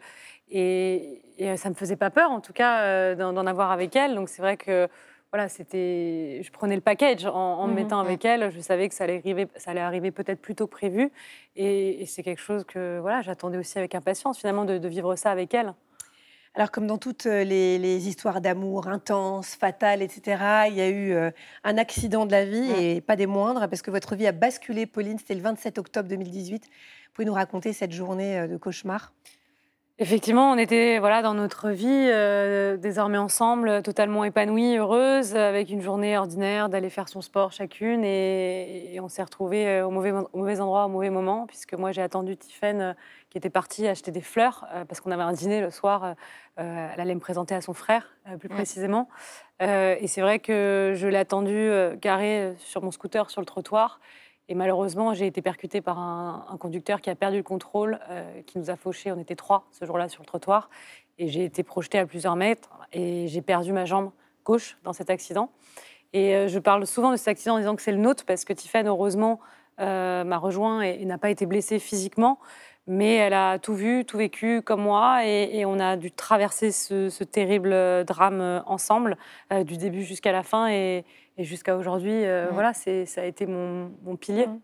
Et, 0.50 1.20
et 1.37 1.56
ça 1.58 1.69
me 1.69 1.75
faisait 1.75 1.96
pas 1.96 2.11
peur, 2.11 2.31
en 2.31 2.40
tout 2.40 2.52
cas, 2.55 2.81
euh, 2.82 3.14
d'en 3.14 3.46
avoir 3.46 3.70
avec 3.70 3.94
elle. 3.96 4.14
Donc 4.14 4.29
c'est 4.31 4.40
vrai 4.40 4.56
que 4.56 4.88
voilà, 5.31 5.49
c'était, 5.50 6.40
je 6.43 6.50
prenais 6.50 6.75
le 6.75 6.81
package 6.81 7.26
en, 7.26 7.32
en 7.35 7.64
me 7.67 7.73
Mhm. 7.73 7.75
mettant 7.76 8.00
avec 8.00 8.25
elle. 8.25 8.50
Je 8.50 8.61
savais 8.61 8.88
que 8.88 8.94
ça 8.94 9.05
allait 9.05 9.19
arriver, 9.19 9.46
ça 9.56 9.73
allait 9.73 9.81
arriver 9.82 10.11
peut-être 10.11 10.40
plus 10.40 10.55
tôt 10.55 10.67
que 10.67 10.73
prévu. 10.73 11.11
Et, 11.56 12.00
et 12.02 12.06
c'est 12.06 12.23
quelque 12.23 12.40
chose 12.40 12.64
que 12.64 12.99
voilà, 13.00 13.20
j'attendais 13.20 13.58
aussi 13.58 13.79
avec 13.79 13.94
impatience, 13.94 14.38
finalement, 14.38 14.64
de, 14.64 14.79
de 14.79 14.88
vivre 14.88 15.17
ça 15.17 15.31
avec 15.31 15.52
elle. 15.52 15.75
Alors, 16.59 16.73
comme 16.73 16.89
dans 16.89 16.99
toutes 16.99 17.27
euh, 17.27 17.45
les, 17.45 17.79
les 17.79 18.09
histoires 18.09 18.41
d'amour 18.41 18.89
intenses, 18.89 19.55
fatales, 19.55 20.03
etc., 20.03 20.67
il 20.67 20.75
y 20.75 20.81
a 20.81 20.89
eu 20.89 21.13
euh, 21.13 21.31
un 21.63 21.79
accident 21.79 22.27
de 22.27 22.33
la 22.33 22.45
vie 22.45 22.73
et 22.73 23.01
pas 23.01 23.15
des 23.15 23.29
moindres, 23.29 23.69
parce 23.69 23.81
que 23.81 23.93
votre 23.93 24.17
vie 24.17 24.27
a 24.27 24.33
basculé, 24.33 24.85
Pauline. 24.85 25.21
C'était 25.21 25.37
le 25.37 25.43
27 25.43 25.79
octobre 25.79 26.09
2018. 26.09 26.65
Vous 26.65 26.71
pouvez 27.15 27.27
nous 27.27 27.33
raconter 27.33 27.73
cette 27.73 27.93
journée 27.93 28.41
euh, 28.41 28.49
de 28.49 28.57
cauchemar? 28.57 29.13
Effectivement, 30.00 30.53
on 30.53 30.59
était 30.59 31.00
voilà 31.00 31.23
dans 31.23 31.35
notre 31.35 31.71
vie 31.71 31.89
euh, 31.89 32.77
désormais 32.77 33.19
ensemble, 33.19 33.83
totalement 33.83 34.23
épanouie, 34.23 34.77
heureuse, 34.77 35.35
avec 35.35 35.71
une 35.71 35.81
journée 35.83 36.17
ordinaire 36.17 36.69
d'aller 36.69 36.88
faire 36.88 37.09
son 37.09 37.21
sport 37.21 37.50
chacune, 37.50 38.05
et, 38.05 38.95
et 38.95 39.00
on 39.00 39.09
s'est 39.09 39.25
retrouvés 39.25 39.67
euh, 39.67 39.87
au 39.88 39.90
mauvais, 39.90 40.12
au 40.12 40.38
mauvais 40.38 40.61
endroit, 40.61 40.85
au 40.85 40.88
mauvais 40.88 41.11
moment, 41.11 41.47
puisque 41.49 41.75
moi 41.75 41.90
j'ai 41.90 42.00
attendu 42.02 42.37
Tiffen 42.37 42.81
euh, 42.81 42.93
qui 43.28 43.38
était 43.38 43.50
partie 43.50 43.88
acheter 43.88 44.12
des 44.12 44.21
fleurs 44.21 44.69
euh, 44.73 44.85
parce 44.85 45.00
qu'on 45.00 45.11
avait 45.11 45.25
un 45.25 45.33
dîner 45.33 45.61
le 45.61 45.71
soir. 45.73 46.05
euh, 46.05 46.88
elle 46.95 47.00
allait 47.00 47.14
me 47.17 47.21
présenter 47.21 47.57
à 47.57 47.61
son 47.61 47.73
frère, 47.75 48.07
euh, 48.28 48.37
plus 48.37 48.49
Ouais. 48.50 48.55
précisément. 48.55 49.09
Euh, 49.62 49.97
et 49.99 50.07
c'est 50.07 50.21
vrai 50.21 50.38
que 50.38 50.93
je 50.95 51.09
l'ai 51.09 51.19
attendu 51.19 51.57
euh, 51.57 51.97
garé 52.00 52.38
euh, 52.38 52.52
sur 52.59 52.85
mon 52.85 52.93
scooter 52.93 53.28
sur 53.31 53.40
le 53.40 53.47
trottoir. 53.47 53.99
Et 54.49 54.55
malheureusement, 54.55 55.12
j'ai 55.12 55.26
été 55.26 55.43
percutée 55.43 55.83
par 55.83 55.99
un, 55.99 56.57
conducteur 56.59 57.02
qui 57.02 57.11
a 57.11 57.14
perdu 57.14 57.37
le 57.37 57.43
contrôle, 57.43 57.99
euh, 58.09 58.40
qui 58.47 58.59
nous 58.59 58.71
a 58.71 58.76
fauchés. 58.76 59.12
On 59.12 59.19
était 59.19 59.37
trois 59.37 59.67
ce 59.71 59.85
jour-là 59.85 60.09
sur 60.09 60.23
le 60.23 60.26
trottoir. 60.26 60.71
Et 61.19 61.28
j'ai 61.28 61.45
été 61.45 61.62
projetée 61.62 61.99
à 61.99 62.07
plusieurs 62.07 62.37
mètres 62.37 62.71
et 62.93 63.28
j'ai 63.28 63.43
perdu 63.43 63.73
ma 63.73 63.85
jambe 63.85 64.11
gauche 64.45 64.78
dans 64.85 64.95
cet 64.95 65.11
accident. 65.11 65.50
Et 66.14 66.35
euh, 66.35 66.49
je 66.49 66.59
parle 66.59 66.87
souvent 66.87 67.11
de 67.11 67.17
cet 67.17 67.28
accident 67.28 67.57
en 67.57 67.59
disant 67.59 67.76
que 67.76 67.83
c'est 67.83 67.93
le 67.93 67.99
nôtre 67.99 68.25
parce 68.25 68.47
que 68.47 68.55
Tiffany, 68.55 68.88
heureusement, 68.88 69.38
euh, 69.81 70.25
m'a 70.25 70.38
rejoint 70.38 70.83
et, 70.83 70.99
et 71.00 71.05
n'a 71.05 71.19
pas 71.19 71.31
été 71.31 71.45
blessée 71.45 71.78
physiquement. 71.78 72.38
Mais 72.90 73.16
elle 73.16 73.35
a 73.35 73.59
tout 73.59 73.75
vu, 73.75 74.04
tout 74.07 74.16
vécu 74.18 74.62
comme 74.62 74.80
moi. 74.83 75.25
Et, 75.26 75.59
et 75.59 75.66
on 75.66 75.78
a 75.78 75.97
dû 75.97 76.11
traverser 76.11 76.73
ce, 76.73 77.11
ce 77.11 77.23
terrible 77.23 77.73
euh, 77.73 78.02
drame 78.02 78.40
euh, 78.40 78.61
ensemble, 78.64 79.16
euh, 79.52 79.62
du 79.62 79.76
début 79.76 80.02
jusqu'à 80.04 80.33
la 80.33 80.42
fin. 80.42 80.68
Et, 80.71 81.04
et 81.37 81.45
jusqu'à 81.45 81.76
aujourd'hui, 81.76 82.25
euh, 82.25 82.49
voilà, 82.50 82.73
ça 82.73 82.90
a 83.21 83.25
été 83.25 83.47
mon, 83.47 83.92
mon 84.02 84.16
pilier. 84.16 84.47
Mhm. 84.47 84.61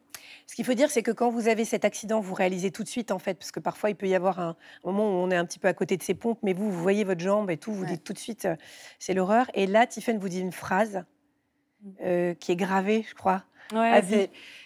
Ce 0.47 0.55
qu'il 0.55 0.65
faut 0.65 0.75
dire, 0.75 0.91
c'est 0.91 1.03
que 1.03 1.11
quand 1.11 1.31
vous 1.31 1.49
avez 1.49 1.65
cet 1.65 1.85
accident, 1.85 2.21
vous 2.21 2.35
réalisez 2.35 2.71
tout 2.71 2.83
de 2.83 2.89
suite, 2.89 3.11
en 3.13 3.19
fait, 3.19 3.35
parce 3.35 3.51
que 3.53 3.61
parfois, 3.61 3.91
il 3.91 3.95
peut 3.97 4.09
y 4.09 4.15
avoir 4.15 4.39
un 4.41 4.57
moment 4.85 5.05
où 5.05 5.13
on 5.13 5.31
est 5.31 5.37
un 5.37 5.45
petit 5.45 5.59
peu 5.59 5.69
à 5.69 5.75
côté 5.75 5.97
de 5.97 6.03
ses 6.03 6.15
pompes, 6.15 6.39
mais 6.43 6.53
vous, 6.55 6.71
vous 6.71 6.83
voyez 6.83 7.05
votre 7.05 7.21
jambe 7.21 7.51
et 7.51 7.57
tout, 7.59 7.73
vous 7.73 7.83
Ouais. 7.83 7.89
dites 7.91 8.05
tout 8.05 8.13
de 8.15 8.19
suite, 8.19 8.45
euh, 8.47 8.57
c'est 8.99 9.15
l'horreur. 9.15 9.47
Et 9.55 9.67
là, 9.67 9.87
Tiffen 9.87 10.19
vous 10.19 10.29
dit 10.29 10.41
une 10.41 10.53
phrase 10.53 11.05
euh, 12.03 12.35
qui 12.35 12.53
est 12.53 12.57
gravée, 12.57 13.05
je 13.09 13.15
crois. 13.15 13.45
Ouais. 13.73 13.91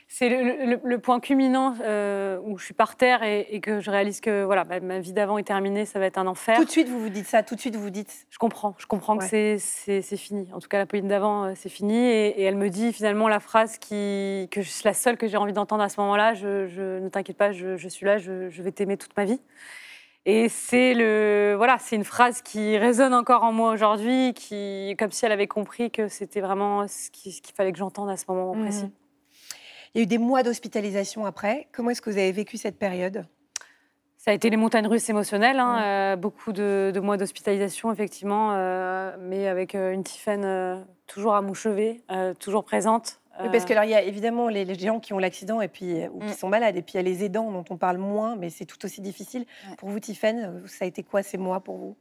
C'est, 0.08 0.28
c'est 0.30 0.42
le, 0.42 0.64
le- 0.66 0.80
le 0.82 0.98
point 0.98 1.20
culminant 1.20 1.74
euh, 1.82 2.38
où 2.42 2.56
je 2.58 2.64
suis 2.64 2.74
par 2.74 2.96
terre 2.96 3.22
et, 3.22 3.46
et 3.50 3.60
que 3.60 3.80
je 3.80 3.90
réalise 3.90 4.20
que 4.20 4.42
voilà, 4.44 4.64
ma, 4.64 4.80
ma 4.80 4.98
vie 5.00 5.12
d'avant 5.12 5.36
est 5.38 5.42
terminée, 5.44 5.84
ça 5.84 5.98
va 5.98 6.06
être 6.06 6.18
un 6.18 6.26
enfer. 6.26 6.56
Tout 6.56 6.64
de 6.64 6.70
suite, 6.70 6.88
vous 6.88 6.98
vous 6.98 7.08
dites 7.10 7.26
ça, 7.26 7.42
tout 7.42 7.54
de 7.54 7.60
suite, 7.60 7.76
vous 7.76 7.82
vous 7.82 7.90
dites. 7.90 8.26
Je 8.30 8.38
comprends, 8.38 8.74
je 8.78 8.86
comprends 8.86 9.14
Ouais. 9.14 9.18
que 9.20 9.24
c'est, 9.26 9.58
c'est, 9.58 10.00
c'est 10.02 10.16
fini. 10.16 10.48
En 10.54 10.60
tout 10.60 10.68
cas, 10.68 10.78
la 10.78 10.86
Pauline 10.86 11.08
d'avant, 11.08 11.44
euh, 11.44 11.52
c'est 11.54 11.68
fini. 11.68 11.96
Et, 11.96 12.40
et 12.40 12.42
elle 12.44 12.56
me 12.56 12.70
dit 12.70 12.92
finalement 12.92 13.28
la 13.28 13.38
phrase 13.40 13.78
qui, 13.78 14.48
que 14.50 14.62
je 14.62 14.68
suis 14.68 14.82
la 14.84 14.94
seule 14.94 15.16
que 15.18 15.28
j'ai 15.28 15.36
envie 15.36 15.52
d'entendre 15.52 15.82
à 15.82 15.88
ce 15.88 16.00
moment-là. 16.00 16.34
Je, 16.34 16.66
je- 16.68 16.98
ne 17.00 17.08
t'inquiète 17.08 17.36
pas, 17.36 17.52
je, 17.52 17.76
je 17.76 17.88
suis 17.88 18.06
là, 18.06 18.18
je, 18.18 18.48
je 18.48 18.62
vais 18.62 18.72
t'aimer 18.72 18.96
toute 18.96 19.16
ma 19.16 19.24
vie. 19.24 19.40
Et 20.26 20.48
c'est 20.48 20.92
le 20.94 21.54
voilà, 21.56 21.78
c'est 21.78 21.96
une 21.96 22.04
phrase 22.04 22.42
qui 22.42 22.76
résonne 22.76 23.14
encore 23.14 23.44
en 23.44 23.52
moi 23.52 23.72
aujourd'hui, 23.72 24.34
qui 24.34 24.94
comme 24.98 25.10
si 25.10 25.24
elle 25.24 25.32
avait 25.32 25.46
compris 25.46 25.90
que 25.90 26.08
c'était 26.08 26.40
vraiment 26.42 26.86
ce 26.86 27.10
qu'il 27.10 27.32
fallait 27.56 27.72
que 27.72 27.78
j'entende 27.78 28.10
à 28.10 28.16
ce 28.16 28.24
moment 28.28 28.54
Mhm. 28.54 28.62
précis. 28.62 28.90
Il 29.95 29.99
y 29.99 30.00
a 30.00 30.02
eu 30.04 30.07
des 30.07 30.18
mois 30.18 30.42
d'hospitalisation 30.42 31.26
après. 31.26 31.68
Comment 31.73 31.90
est-ce 31.90 32.02
que 32.02 32.11
vous 32.11 32.18
avez 32.18 32.33
vécu 32.33 32.57
cette 32.57 32.78
période? 32.78 33.25
Ça 34.18 34.33
a 34.33 34.35
été 34.35 34.50
les 34.50 34.57
montagnes 34.57 34.87
russes 34.88 35.09
émotionnelles, 35.09 35.59
hein, 35.61 35.80
euh, 35.83 36.16
beaucoup 36.16 36.52
de, 36.52 36.90
de 36.92 37.00
mois 37.00 37.16
d'hospitalisation, 37.16 37.92
effectivement, 37.92 38.50
euh, 38.52 39.16
mais 39.21 39.47
avec 39.47 39.75
euh, 39.75 39.92
une 39.92 40.02
Tiffaine 40.02 40.45
euh, 40.45 40.76
toujours 41.07 41.35
à 41.35 41.40
mon 41.42 41.54
chevet, 41.54 42.02
toujours 42.40 42.64
présente. 42.64 43.21
Oui, 43.40 43.49
Parce 43.52 43.64
que 43.64 43.73
alors, 43.73 43.85
il 43.85 43.90
y 43.90 43.95
a 43.95 44.02
évidemment 44.02 44.49
les, 44.49 44.64
les 44.64 44.75
gens 44.76 44.99
qui 44.99 45.12
ont 45.12 45.18
l'accident 45.18 45.61
et 45.61 45.68
puis 45.68 46.07
ou 46.12 46.18
qui 46.18 46.26
Mm. 46.26 46.33
sont 46.33 46.49
malades, 46.49 46.76
et 46.76 46.83
puis 46.83 46.95
il 46.95 46.97
y 46.97 47.00
a 47.00 47.02
les 47.02 47.23
aidants 47.25 47.52
dont 47.52 47.64
on 47.71 47.76
parle 47.76 47.99
moins, 47.99 48.35
mais 48.35 48.50
c'est 48.50 48.64
tout 48.64 48.85
aussi 48.85 49.00
difficile. 49.00 49.47
Ouais. 49.71 49.76
Pour 49.76 49.88
vous, 49.90 50.00
Tiffaine, 50.00 50.64
ça 50.66 50.85
a 50.85 50.88
été 50.88 51.04
quoi 51.04 51.23
ces 51.23 51.38
mois 51.38 51.61
pour 51.61 51.76
vous? 51.76 51.97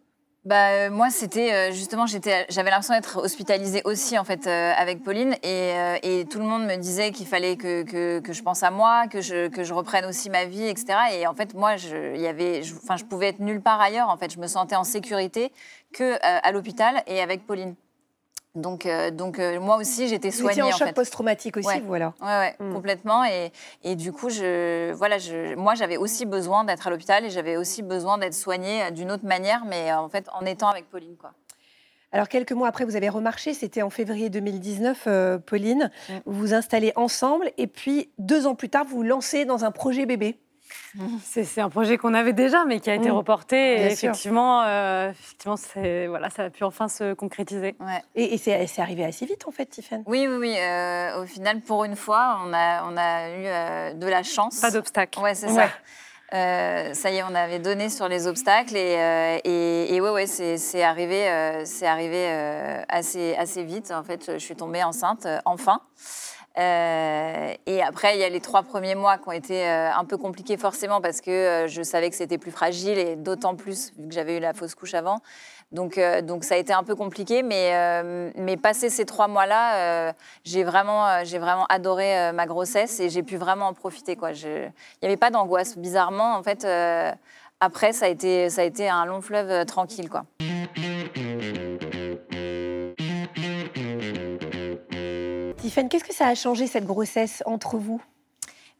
Bah, 0.47 0.69
euh, 0.69 0.89
moi, 0.89 1.09
c'était 1.09 1.53
euh, 1.53 1.71
justement, 1.73 2.05
j'avais 2.05 2.69
l'impression 2.69 2.93
d'être 2.93 3.17
hospitalisée 3.17 3.81
aussi 3.83 4.17
en 4.17 4.23
fait 4.23 4.47
euh, 4.47 4.71
avec 4.77 5.03
Pauline, 5.03 5.33
et, 5.43 5.73
euh, 5.73 5.97
et 6.03 6.23
tout 6.23 6.39
le 6.39 6.45
monde 6.45 6.63
me 6.65 6.77
disait 6.77 7.11
qu'il 7.11 7.27
fallait 7.27 7.57
que, 7.57 7.83
que, 7.83 8.19
que 8.21 8.31
je 8.31 8.41
pense 8.41 8.63
à 8.63 8.71
moi, 8.71 9.07
que 9.09 9.19
je, 9.19 9.49
que 9.49 9.65
je 9.65 9.73
reprenne 9.73 10.05
aussi 10.05 10.29
ma 10.29 10.45
vie, 10.45 10.63
etc. 10.63 10.99
Et 11.11 11.27
en 11.27 11.33
fait, 11.33 11.53
moi, 11.53 11.75
je, 11.75 12.15
y 12.15 12.27
avait, 12.27 12.63
je, 12.63 12.73
je 12.73 13.03
pouvais 13.03 13.27
être 13.27 13.41
nulle 13.41 13.59
part 13.59 13.81
ailleurs. 13.81 14.07
En 14.07 14.15
fait, 14.15 14.31
je 14.31 14.39
me 14.39 14.47
sentais 14.47 14.77
en 14.77 14.85
sécurité 14.85 15.51
que 15.91 16.13
euh, 16.13 16.17
à 16.21 16.51
l'hôpital 16.53 17.03
et 17.07 17.19
avec 17.19 17.45
Pauline. 17.45 17.75
Donc, 18.55 18.85
euh, 18.87 19.11
donc 19.11 19.37
euh, 19.37 19.59
moi 19.59 19.77
aussi, 19.77 20.07
j'étais 20.07 20.29
Vous 20.29 20.39
soignée 20.39 20.63
en 20.63 20.67
en 20.69 20.71
choc 20.71 20.93
post-traumatique 20.93 21.57
aussi, 21.57 21.67
Ouais. 21.67 21.79
vous 21.79 21.93
alors 21.93 22.13
Ouais, 22.21 22.55
Mm. 22.59 22.73
complètement. 22.73 23.23
Et, 23.25 23.51
et 23.83 23.95
du 23.95 24.11
coup, 24.11 24.29
je, 24.29 24.91
voilà, 24.93 25.17
je, 25.19 25.53
moi, 25.55 25.75
j'avais 25.75 25.97
aussi 25.97 26.25
besoin 26.25 26.63
d'être 26.63 26.87
à 26.87 26.89
l'hôpital 26.89 27.23
et 27.23 27.29
j'avais 27.29 27.55
aussi 27.57 27.83
besoin 27.83 28.17
d'être 28.17 28.33
soignée 28.33 28.81
euh, 28.83 28.89
d'une 28.89 29.11
autre 29.11 29.25
manière, 29.25 29.63
mais 29.65 29.93
en 29.93 30.09
fait, 30.09 30.27
en 30.33 30.45
étant 30.45 30.69
avec 30.69 30.89
Pauline, 30.89 31.15
quoi. 31.17 31.33
Alors, 32.13 32.29
quelques 32.29 32.53
mois 32.53 32.69
après, 32.69 32.85
vous 32.85 32.95
avez 32.95 33.09
remarché, 33.09 33.53
c'était 33.53 33.81
en 33.81 33.89
février 33.89 34.29
2019, 34.29 35.03
euh, 35.07 35.37
Pauline. 35.37 35.91
Mm. 36.09 36.13
Vous 36.25 36.39
vous 36.39 36.53
installez 36.53 36.93
ensemble, 36.95 37.51
et 37.57 37.67
puis 37.67 38.09
deux 38.17 38.47
ans 38.47 38.55
plus 38.55 38.69
tard, 38.69 38.85
vous 38.85 38.97
vous 38.97 39.03
lancez 39.03 39.45
dans 39.45 39.65
un 39.65 39.71
projet 39.71 40.05
bébé. 40.05 40.39
C'est 41.23 41.61
un 41.61 41.69
projet 41.69 41.97
qu'on 41.97 42.13
avait 42.13 42.33
déjà, 42.33 42.65
mais 42.65 42.79
qui 42.79 42.89
a 42.89 42.95
été 42.95 43.09
Mm. 43.09 43.13
reporté. 43.17 43.75
Bien 43.75 43.85
Et 43.87 43.95
sûr. 43.95 44.09
effectivement, 44.09 44.63
euh, 44.63 45.11
effectivement 45.11 45.57
c'est- 45.57 46.07
voilà, 46.07 46.29
ça 46.29 46.43
a 46.45 46.49
pu 46.49 46.63
enfin 46.63 46.87
se 46.87 47.13
concrétiser. 47.13 47.75
Ouais. 47.79 48.01
Et, 48.15 48.33
et 48.33 48.37
c'est 48.37 48.81
arrivé 48.81 49.05
assez 49.05 49.25
vite, 49.25 49.47
en 49.47 49.51
fait, 49.51 49.65
Tiffaine. 49.65 50.03
Oui, 50.07 50.27
oui, 50.29 50.35
oui. 50.37 50.55
euh, 50.57 51.21
au 51.21 51.25
final, 51.25 51.61
pour 51.61 51.83
une 51.83 51.95
fois, 51.95 52.39
on 52.45 52.53
a, 52.53 52.83
on 52.85 52.97
a 52.97 53.29
eu 53.29 53.45
euh, 53.45 53.93
de 53.93 54.07
la 54.07 54.23
chance. 54.23 54.59
Pas 54.59 54.71
d'obstacle. 54.71 55.19
Ouais, 55.19 55.35
c'est 55.35 55.47
Ouais. 55.47 55.53
ça. 55.53 55.69
Euh, 56.33 56.93
ça 56.93 57.09
y 57.09 57.15
est, 57.17 57.23
on 57.23 57.33
avait 57.35 57.59
donné 57.59 57.87
sur 57.89 58.09
les 58.09 58.27
obstacles 58.27 58.75
et, 58.75 58.97
euh, 58.97 59.37
et, 59.45 59.95
et 59.95 60.01
ouais, 60.01 60.09
ouais, 60.09 60.25
c'est 60.27 60.57
c'est 60.57 60.83
arrivé, 60.83 61.29
euh, 61.29 61.63
c'est 61.63 61.87
arrivé 61.87 62.27
euh, 62.27 62.81
assez, 62.89 63.33
assez 63.37 63.63
vite. 63.63 63.91
En 63.91 64.03
fait, 64.03 64.33
je 64.33 64.37
suis 64.37 64.55
tombée 64.57 64.83
enceinte, 64.83 65.25
euh, 65.25 65.39
enfin. 65.45 65.79
Euh, 66.57 67.53
et 67.67 67.83
après, 67.83 68.15
il 68.15 68.19
y 68.19 68.23
a 68.23 68.29
les 68.29 68.39
trois 68.39 68.63
premiers 68.63 68.95
mois 68.95 69.17
qui 69.17 69.29
ont 69.29 69.33
été 69.33 69.67
euh, 69.67 69.91
un 69.93 70.05
peu 70.05 70.17
compliqués 70.17 70.57
forcément 70.57 71.01
parce 71.01 71.21
que 71.21 71.29
euh, 71.29 71.67
je 71.67 71.83
savais 71.83 72.09
que 72.09 72.15
c'était 72.15 72.39
plus 72.39 72.51
fragile 72.51 72.97
et 72.97 73.15
d'autant 73.15 73.55
plus 73.55 73.93
vu 73.97 74.07
que 74.07 74.13
j'avais 74.13 74.37
eu 74.37 74.39
la 74.39 74.53
fausse 74.53 74.73
couche 74.73 74.95
avant. 74.95 75.21
Donc, 75.71 75.99
donc 76.23 76.45
ça 76.45 76.55
a 76.55 76.57
été 76.57 76.71
un 76.71 76.83
peu 76.83 76.95
compliqué, 76.95 77.43
mais, 77.43 78.01
mais 78.37 78.55
passé 78.55 78.89
ces 78.89 79.03
trois 79.03 79.27
mois-là, 79.27 80.13
j'ai 80.45 80.63
vraiment, 80.63 81.25
j'ai 81.25 81.39
vraiment 81.39 81.65
adoré 81.65 82.31
ma 82.31 82.45
grossesse 82.45 83.01
et 83.01 83.09
j'ai 83.09 83.21
pu 83.21 83.35
vraiment 83.35 83.67
en 83.67 83.73
profiter. 83.73 84.17
Il 84.17 84.71
n'y 85.01 85.07
avait 85.09 85.17
pas 85.17 85.29
d'angoisse. 85.29 85.77
Bizarrement, 85.77 86.35
en 86.37 86.41
fait, 86.41 86.65
après, 87.59 87.91
ça 87.91 88.05
a, 88.05 88.07
été, 88.07 88.49
ça 88.49 88.61
a 88.61 88.63
été 88.63 88.87
un 88.87 89.03
long 89.05 89.19
fleuve 89.19 89.65
tranquille. 89.65 90.09
quoi. 90.09 90.23
Tiffaine, 95.67 95.89
qu'est-ce 95.89 96.05
que 96.05 96.13
ça 96.13 96.27
a 96.27 96.33
changé, 96.33 96.65
cette 96.65 96.85
grossesse, 96.85 97.43
entre 97.45 97.75
vous? 97.75 98.01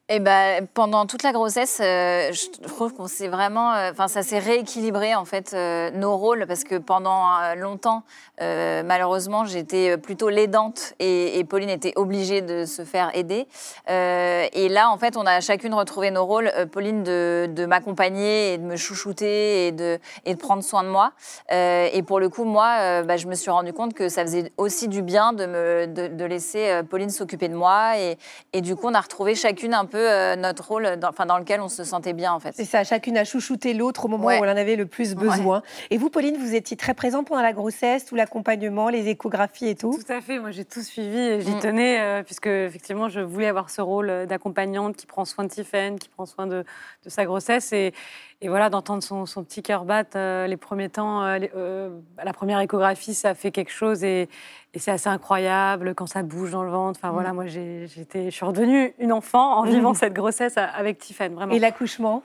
Et 0.09 0.21
ben, 0.21 0.65
pendant 0.73 1.05
toute 1.05 1.21
la 1.23 1.33
grossesse, 1.33 1.81
euh, 1.83 2.31
je 2.31 2.65
trouve 2.65 2.93
qu'on 2.93 3.07
s'est 3.07 3.27
vraiment, 3.27 3.73
euh, 3.73 3.91
enfin, 3.91 4.07
ça 4.07 4.23
s'est 4.23 4.39
rééquilibré 4.39 5.13
en 5.15 5.25
fait 5.25 5.51
euh, 5.53 5.91
nos 5.91 6.15
rôles 6.15 6.45
parce 6.47 6.63
que 6.63 6.75
pendant 6.77 7.25
longtemps, 7.57 8.03
malheureusement, 8.39 9.43
j'étais 9.43 9.97
plutôt 9.97 10.29
l'aidante 10.29 10.93
et, 10.99 11.43
Pauline 11.49 11.69
était 11.69 11.91
obligée 11.97 12.41
de 12.41 12.65
se 12.65 12.85
faire 12.85 13.09
aider. 13.15 13.47
Et 13.87 14.69
là, 14.69 14.89
en 14.89 14.97
fait, 14.97 15.17
on 15.17 15.25
a 15.25 15.41
chacune 15.41 15.73
retrouvé 15.73 16.11
nos 16.11 16.25
rôles. 16.25 16.51
Pauline 16.71 17.03
de, 17.03 17.65
m'accompagner 17.67 18.53
et 18.53 18.57
de 18.57 18.63
me 18.63 18.75
chouchouter 18.75 19.67
et 19.67 19.71
de, 19.71 19.99
et 20.25 20.35
de 20.35 20.39
prendre 20.39 20.63
soin 20.63 20.83
de 20.83 20.89
moi. 20.89 21.13
Et 21.49 22.03
pour 22.03 22.19
le 22.19 22.29
coup, 22.29 22.43
moi, 22.43 23.03
bah, 23.03 23.17
je 23.17 23.27
me 23.27 23.35
suis 23.35 23.51
rendu 23.51 23.73
compte 23.73 23.93
que 23.93 24.07
ça 24.07 24.21
faisait 24.21 24.51
aussi 24.57 24.87
du 24.87 25.01
bien 25.01 25.33
de 25.33 25.45
me, 25.45 25.87
de, 25.87 26.25
laisser 26.25 26.81
Pauline 26.89 27.09
s'occuper 27.09 27.49
de 27.49 27.55
moi 27.55 27.97
et, 27.97 28.17
et 28.53 28.61
du 28.61 28.75
coup, 28.75 28.87
on 28.87 28.93
a 28.93 29.01
retrouvé 29.01 29.33
chacune 29.33 29.73
un 29.73 29.85
peu 29.85 29.96
euh, 29.97 30.35
notre 30.35 30.67
rôle 30.67 30.97
dans, 30.97 31.09
enfin, 31.09 31.25
dans 31.25 31.37
lequel 31.37 31.61
on 31.61 31.69
se 31.69 31.83
sentait 31.83 32.13
bien, 32.13 32.31
en 32.33 32.39
fait. 32.39 32.53
C'est 32.55 32.65
ça, 32.65 32.83
chacune 32.83 33.17
a 33.17 33.23
chouchouté 33.23 33.73
l'autre 33.73 34.05
au 34.05 34.07
moment 34.07 34.25
Ouais. 34.27 34.39
où 34.39 34.43
elle 34.43 34.49
en 34.49 34.57
avait 34.57 34.75
le 34.75 34.85
plus 34.85 35.15
besoin. 35.15 35.61
Et 35.89 35.97
vous, 35.97 36.09
Pauline, 36.09 36.37
vous 36.37 36.55
étiez 36.55 36.75
très 36.77 36.93
présente 36.93 37.27
pendant 37.27 37.41
la 37.41 37.53
grossesse, 37.53 38.05
tout 38.05 38.15
l'accompagnement, 38.15 38.89
les 38.89 39.07
échographies 39.07 39.69
et 39.69 39.75
tout? 39.75 39.97
Tout 40.05 40.11
à 40.11 40.21
fait, 40.21 40.39
moi 40.39 40.51
j'ai 40.51 40.65
tout 40.65 40.81
suivi 40.81 41.17
et 41.19 41.41
j'y 41.41 41.55
Mm. 41.55 41.59
tenais, 41.59 41.99
euh, 41.99 42.23
puisque 42.23 42.47
effectivement 42.47 43.09
je 43.09 43.19
voulais 43.19 43.47
avoir 43.47 43.69
ce 43.69 43.81
rôle 43.81 44.09
euh, 44.09 44.25
d'accompagnante 44.25 44.95
qui 44.95 45.05
prend 45.05 45.25
soin 45.25 45.43
de 45.45 45.49
Tiffen, 45.49 45.97
qui 45.99 46.09
prend 46.09 46.25
soin 46.25 46.47
de, 46.47 46.63
de 47.03 47.09
sa 47.09 47.25
grossesse. 47.25 47.71
Et, 47.73 47.93
et 48.41 48.49
voilà, 48.49 48.69
d'entendre 48.69 49.01
son, 49.01 49.25
son 49.25 49.43
petit 49.43 49.63
cœur 49.63 49.83
battre 49.83 50.11
euh, 50.15 50.45
les 50.47 50.57
premiers 50.57 50.89
temps, 50.89 51.23
euh, 51.23 51.37
les- 51.39 51.51
euh, 51.55 51.89
la 52.23 52.33
première 52.33 52.59
échographie, 52.59 53.13
ça 53.15 53.33
fait 53.33 53.49
quelque 53.51 53.71
chose 53.71 54.03
et, 54.03 54.29
et 54.73 54.79
c'est 54.79 54.91
assez 54.91 55.09
incroyable 55.09 55.95
quand 55.95 56.05
ça 56.05 56.21
bouge 56.21 56.51
dans 56.51 56.63
le 56.63 56.69
ventre. 56.69 56.99
Enfin 57.01 57.11
voilà, 57.11 57.33
moi 57.33 57.47
j'ai- 57.47 57.87
j'étais, 57.87 58.25
je 58.25 58.29
suis 58.35 58.45
redevenue 58.45 58.93
une 58.99 59.11
enfant 59.11 59.57
en 59.57 59.63
vivant 59.63 59.93
cette 59.95 60.13
grossesse 60.13 60.55
avec 60.57 60.99
Tiffen, 60.99 61.33
vraiment. 61.33 61.53
Et 61.53 61.59
l'accouchement? 61.59 62.21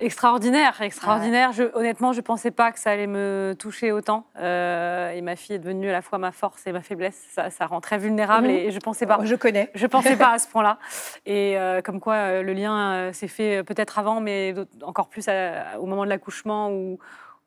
Extraordinaire, 0.00 0.80
extraordinaire. 0.82 1.52
Je, 1.52 1.64
honnêtement, 1.74 2.12
je 2.12 2.18
ne 2.18 2.22
pensais 2.22 2.50
pas 2.50 2.72
que 2.72 2.78
ça 2.78 2.90
allait 2.90 3.06
me 3.06 3.54
toucher 3.58 3.92
autant. 3.92 4.26
Euh, 4.38 5.10
et 5.10 5.20
ma 5.22 5.36
fille 5.36 5.56
est 5.56 5.58
devenue 5.58 5.88
à 5.88 5.92
la 5.92 6.02
fois 6.02 6.18
ma 6.18 6.32
force 6.32 6.66
et 6.66 6.72
ma 6.72 6.82
faiblesse. 6.82 7.20
Ça, 7.32 7.50
ça 7.50 7.66
rend 7.66 7.80
très 7.80 7.98
vulnérable 7.98 8.48
Mhm. 8.48 8.54
et, 8.54 8.64
et 8.66 8.70
je 8.70 8.76
ne 8.76 8.80
pensais 8.80 9.06
pas. 9.06 9.18
Je 9.22 9.34
connais. 9.34 9.70
Je 9.74 9.86
pensais 9.86 10.16
pas 10.16 10.32
à 10.32 10.38
ce 10.38 10.48
point-là. 10.52 10.78
Et 11.26 11.58
euh, 11.58 11.80
comme 11.82 12.00
quoi, 12.00 12.14
euh, 12.14 12.42
le 12.42 12.52
lien 12.52 13.12
s'est 13.12 13.28
fait 13.28 13.62
peut-être 13.64 13.98
avant, 13.98 14.20
mais 14.20 14.54
encore 14.82 15.08
plus 15.08 15.28
à- 15.28 15.78
au 15.80 15.86
moment 15.86 16.04
de 16.04 16.10
l'accouchement 16.10 16.70
où 16.70 16.98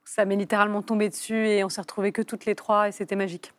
ça 0.06 0.24
m'est 0.26 0.36
littéralement 0.38 0.82
tombé 0.82 1.10
dessus 1.10 1.48
et 1.50 1.64
on 1.66 1.70
s'est 1.70 1.82
retrouvés 1.82 2.12
que 2.14 2.22
toutes 2.22 2.46
les 2.46 2.56
trois 2.56 2.88
et 2.88 2.92
c'était 2.92 3.16
magique. 3.18 3.54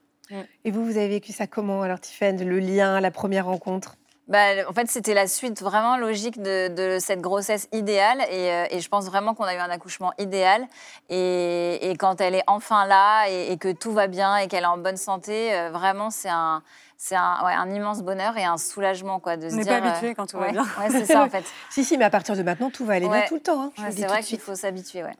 Et 0.64 0.70
vous, 0.70 0.84
vous 0.84 0.98
avez 0.98 1.08
vécu 1.08 1.32
ça 1.32 1.46
comment 1.46 1.80
alors, 1.82 2.00
Tiffaine 2.00 2.46
Le 2.46 2.58
lien, 2.58 3.00
la 3.00 3.10
première 3.10 3.46
rencontre? 3.46 3.96
Bah, 4.28 4.68
en 4.68 4.72
fait, 4.74 4.90
c'était 4.90 5.14
la 5.14 5.26
suite 5.26 5.62
vraiment 5.62 5.96
logique 5.96 6.40
de, 6.42 6.68
de 6.68 6.98
cette 6.98 7.20
grossesse 7.22 7.66
idéale. 7.72 8.20
Et, 8.30 8.52
euh, 8.52 8.64
et 8.70 8.80
je 8.80 8.88
pense 8.90 9.06
vraiment 9.06 9.34
qu'on 9.34 9.44
a 9.44 9.54
eu 9.54 9.58
un 9.58 9.70
accouchement 9.70 10.12
idéal. 10.18 10.66
Et, 11.08 11.90
et 11.90 11.96
quand 11.96 12.20
elle 12.20 12.34
est 12.34 12.44
enfin 12.46 12.86
là 12.86 13.26
et, 13.30 13.50
et 13.52 13.56
que 13.56 13.72
tout 13.72 13.92
va 13.92 14.06
bien 14.06 14.36
et 14.36 14.46
qu'elle 14.48 14.64
est 14.64 14.66
en 14.66 14.76
bonne 14.78 14.98
santé, 14.98 15.54
euh, 15.54 15.70
vraiment, 15.70 16.10
c'est 16.10 16.28
un, 16.28 16.62
c'est 16.98 17.16
un, 17.16 17.42
ouais, 17.44 17.54
un 17.54 17.70
immense 17.70 18.02
bonheur 18.02 18.36
et 18.36 18.44
un 18.44 18.58
soulagement 18.58 19.18
quoi, 19.18 19.36
de 19.38 19.46
On 19.46 19.50
se 19.50 19.54
n'est 19.56 19.62
dire. 19.64 19.80
pas 19.80 19.86
euh, 19.86 19.90
habitué 19.90 20.14
quand 20.14 20.26
tout 20.26 20.36
ouais, 20.36 20.46
va 20.46 20.52
bien. 20.52 20.62
ouais, 20.78 20.90
c'est 20.90 21.06
ça 21.06 21.22
en 21.24 21.30
fait. 21.30 21.44
Si, 21.70 21.84
si, 21.84 21.96
mais 21.96 22.04
à 22.04 22.10
partir 22.10 22.36
de 22.36 22.42
maintenant, 22.42 22.68
tout 22.70 22.84
va 22.84 22.94
aller 22.94 23.08
bien 23.08 23.22
tout 23.28 23.36
le 23.36 23.40
temps. 23.40 23.72
hein, 23.78 23.90
c'est 23.96 24.06
vrai 24.06 24.22
qu'il 24.22 24.38
faut 24.40 24.54
s'habituer. 24.54 25.04
Ouais. 25.04 25.14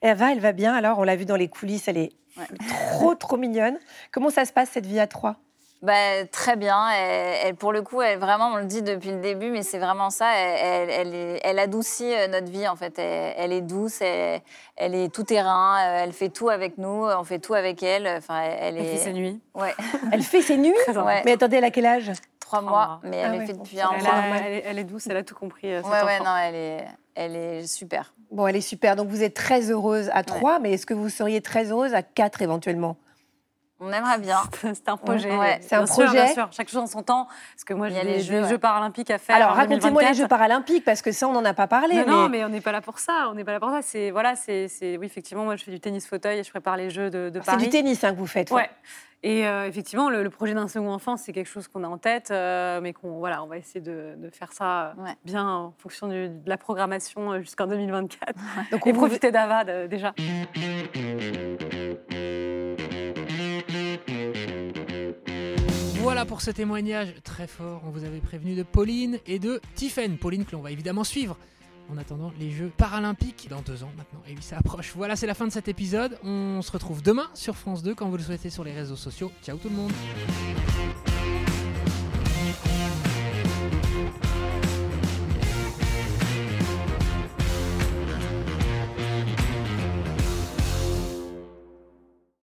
Elle 0.00 0.16
va, 0.16 0.30
elle 0.32 0.40
va 0.40 0.52
bien. 0.52 0.74
Alors, 0.74 0.98
on 1.00 1.02
l'a 1.02 1.16
vu 1.16 1.24
dans 1.24 1.36
les 1.36 1.48
coulisses, 1.48 1.88
elle 1.88 1.98
est 1.98 2.12
Ouais. 2.36 2.46
trop, 2.90 3.14
trop 3.14 3.36
mignonne. 3.36 3.78
Comment 4.12 4.28
ça 4.30 4.44
se 4.44 4.52
passe, 4.52 4.68
cette 4.72 4.86
vie 4.86 4.98
à 4.98 5.06
trois? 5.06 5.36
Bah, 5.84 6.24
très 6.32 6.56
bien. 6.56 6.88
Elle, 6.90 7.36
elle, 7.48 7.54
pour 7.56 7.72
le 7.72 7.82
coup, 7.82 8.00
elle, 8.00 8.18
vraiment, 8.18 8.48
on 8.52 8.56
le 8.56 8.64
dit 8.64 8.80
depuis 8.82 9.10
le 9.10 9.20
début, 9.20 9.50
mais 9.50 9.62
c'est 9.62 9.78
vraiment 9.78 10.08
ça. 10.10 10.32
Elle, 10.34 10.88
elle, 10.88 10.90
elle 11.08 11.14
est- 11.14 11.40
elle 11.44 11.58
adoucit 11.58 12.10
euh, 12.14 12.26
notre 12.26 12.50
vie, 12.50 12.66
en 12.66 12.74
fait. 12.74 12.98
Elle, 12.98 13.34
elle 13.36 13.52
est 13.52 13.60
douce, 13.60 14.00
elle, 14.00 14.40
elle 14.76 14.94
est 14.94 15.12
tout 15.14 15.24
terrain, 15.24 15.76
euh, 15.78 16.04
elle 16.04 16.12
fait 16.12 16.30
tout 16.30 16.48
avec 16.48 16.78
nous, 16.78 17.06
on 17.06 17.24
fait 17.24 17.38
tout 17.38 17.52
avec 17.54 17.82
elle. 17.82 18.06
Enfin, 18.08 18.40
elle, 18.42 18.76
Elle 18.78 18.84
est. 18.86 18.96
fait 18.96 19.04
ses 19.04 19.12
nuits. 19.12 19.40
Ouais, 19.54 19.74
Elle 20.12 20.22
fait 20.22 20.40
ses 20.42 20.56
nuits 20.56 20.72
Ouais. 20.88 21.22
Mais 21.24 21.32
attendez, 21.32 21.58
elle 21.58 21.64
a 21.64 21.70
quel 21.70 21.86
âge? 21.86 22.10
Trois 22.40 22.60
mois, 22.62 23.00
mais 23.02 23.16
elle 23.18 23.26
Ah 23.26 23.32
le 23.32 23.38
ouais, 23.38 23.46
fait 23.46 23.52
bon, 23.52 23.62
depuis 23.62 23.80
un. 23.80 23.90
Elle, 23.96 24.02
mois. 24.02 24.12
elle 24.46 24.52
est, 24.52 24.62
elle 24.66 24.78
est 24.78 24.84
douce, 24.84 25.06
elle 25.08 25.16
a 25.18 25.22
tout 25.22 25.34
compris. 25.34 25.72
euh, 25.72 25.82
cet 25.82 25.90
Ouais, 25.92 26.02
ouais, 26.02 26.18
non, 26.20 26.36
elle 26.36 26.54
est, 26.54 26.84
elle 27.14 27.36
est 27.36 27.66
super. 27.66 28.14
Bon, 28.30 28.46
elle 28.46 28.56
est 28.56 28.60
super. 28.60 28.96
Donc, 28.96 29.08
vous 29.08 29.22
êtes 29.22 29.34
très 29.34 29.70
heureuse 29.70 30.10
à 30.14 30.22
trois, 30.24 30.58
mais 30.60 30.72
est-ce 30.72 30.86
que 30.86 30.94
vous 30.94 31.08
seriez 31.08 31.40
très 31.40 31.70
heureuse 31.70 31.94
à 31.94 32.02
quatre 32.02 32.42
éventuellement? 32.42 32.96
On 33.86 33.92
aimerait 33.92 34.18
bien. 34.18 34.38
C'est 34.62 34.88
un 34.88 34.96
projet. 34.96 35.36
Ouais. 35.36 35.58
C'est 35.60 35.74
un 35.76 35.84
Bien 35.84 35.86
sûr, 35.86 36.04
projet. 36.04 36.24
bien 36.24 36.32
sûr. 36.32 36.48
Chaque 36.50 36.68
chose 36.68 36.80
en 36.80 36.86
son 36.86 37.02
temps. 37.02 37.26
Parce 37.54 37.64
que 37.64 37.74
moi, 37.74 37.88
Il 37.88 37.94
y 37.94 37.98
a 37.98 38.02
j'ai 38.02 38.08
les 38.08 38.20
jeux, 38.20 38.42
ouais. 38.42 38.48
Jeux 38.48 38.58
paralympiques 38.58 39.10
à 39.10 39.18
faire. 39.18 39.36
Alors, 39.36 39.50
racontez-moi 39.50 40.02
les 40.02 40.08
2024. 40.08 40.16
Jeux 40.16 40.28
paralympiques, 40.28 40.84
parce 40.84 41.02
que 41.02 41.12
ça, 41.12 41.28
on 41.28 41.32
n'en 41.32 41.44
a 41.44 41.54
pas 41.54 41.66
parlé. 41.66 41.96
Non, 42.04 42.22
non, 42.22 42.28
mais- 42.28 42.44
on 42.44 42.48
n'est 42.48 42.60
pas 42.60 42.72
là 42.72 42.80
pour 42.80 42.98
ça. 42.98 43.28
On 43.30 43.34
n'est 43.34 43.44
pas 43.44 43.52
là 43.52 43.60
pour 43.60 43.70
ça. 43.70 43.82
C'est 43.82 44.10
voilà, 44.10 44.36
c'est, 44.36 44.68
c'est- 44.68 44.96
oui, 44.96 45.06
effectivement, 45.06 45.44
moi, 45.44 45.56
je 45.56 45.64
fais 45.64 45.70
du 45.70 45.80
tennis 45.80 46.06
fauteuil 46.06 46.38
et 46.38 46.42
je 46.44 46.50
prépare 46.50 46.76
les 46.76 46.90
Jeux 46.90 47.10
de, 47.10 47.28
de 47.30 47.40
c'est 47.40 47.46
Paris. 47.46 47.64
du 47.64 47.68
tennis 47.70 48.02
hein, 48.04 48.12
que 48.12 48.18
vous 48.18 48.26
faites. 48.26 48.50
Ouais. 48.50 48.70
Et 49.26 49.46
euh, 49.46 49.66
effectivement, 49.66 50.10
le, 50.10 50.22
le 50.22 50.28
projet 50.28 50.52
d'un 50.52 50.68
second 50.68 50.92
enfant, 50.92 51.16
c'est 51.16 51.32
quelque 51.32 51.48
chose 51.48 51.66
qu'on 51.66 51.82
a 51.82 51.88
en 51.88 51.96
tête, 51.96 52.30
euh, 52.30 52.80
mais 52.82 52.92
qu'on 52.92 53.18
voilà, 53.18 53.42
on 53.42 53.46
va 53.46 53.56
essayer 53.56 53.80
de, 53.80 54.12
de 54.18 54.28
faire 54.28 54.52
ça 54.52 54.88
euh, 54.98 55.02
Ouais. 55.02 55.14
bien 55.24 55.48
en 55.48 55.72
fonction 55.78 56.08
du- 56.08 56.28
de 56.28 56.48
la 56.48 56.58
programmation 56.58 57.40
jusqu'en 57.40 57.66
2024. 57.66 58.34
Donc 58.70 58.86
Et 58.86 58.90
on 58.90 58.92
vous- 58.92 58.98
profiter 59.00 59.30
d'Ava 59.32 59.64
de- 59.64 59.86
déjà. 59.86 60.12
Voilà 66.04 66.26
pour 66.26 66.42
ce 66.42 66.50
témoignage 66.50 67.14
très 67.24 67.46
fort. 67.46 67.80
On 67.86 67.88
vous 67.88 68.04
avait 68.04 68.18
prévenu 68.18 68.54
de 68.54 68.62
Pauline 68.62 69.18
et 69.26 69.38
de 69.38 69.62
Tiffen. 69.74 70.18
Pauline 70.18 70.44
que 70.44 70.52
l'on 70.52 70.60
va 70.60 70.70
évidemment 70.70 71.02
suivre. 71.02 71.38
En 71.90 71.96
attendant 71.96 72.30
les 72.38 72.50
Jeux 72.50 72.70
paralympiques 72.76 73.46
dans 73.48 73.62
deux 73.62 73.84
ans 73.84 73.90
maintenant. 73.96 74.20
Et 74.28 74.32
oui, 74.32 74.42
ça 74.42 74.58
approche. 74.58 74.92
Voilà, 74.94 75.16
c'est 75.16 75.26
la 75.26 75.32
fin 75.32 75.46
de 75.46 75.52
cet 75.52 75.66
épisode. 75.66 76.18
On 76.22 76.60
se 76.60 76.70
retrouve 76.70 77.02
demain 77.02 77.30
sur 77.32 77.56
France 77.56 77.82
2 77.82 77.94
quand 77.94 78.10
vous 78.10 78.18
le 78.18 78.22
souhaitez 78.22 78.50
sur 78.50 78.64
les 78.64 78.72
réseaux 78.72 78.96
sociaux. 78.96 79.32
Ciao 79.42 79.56
tout 79.56 79.70
le 79.70 79.76
monde. 79.76 79.92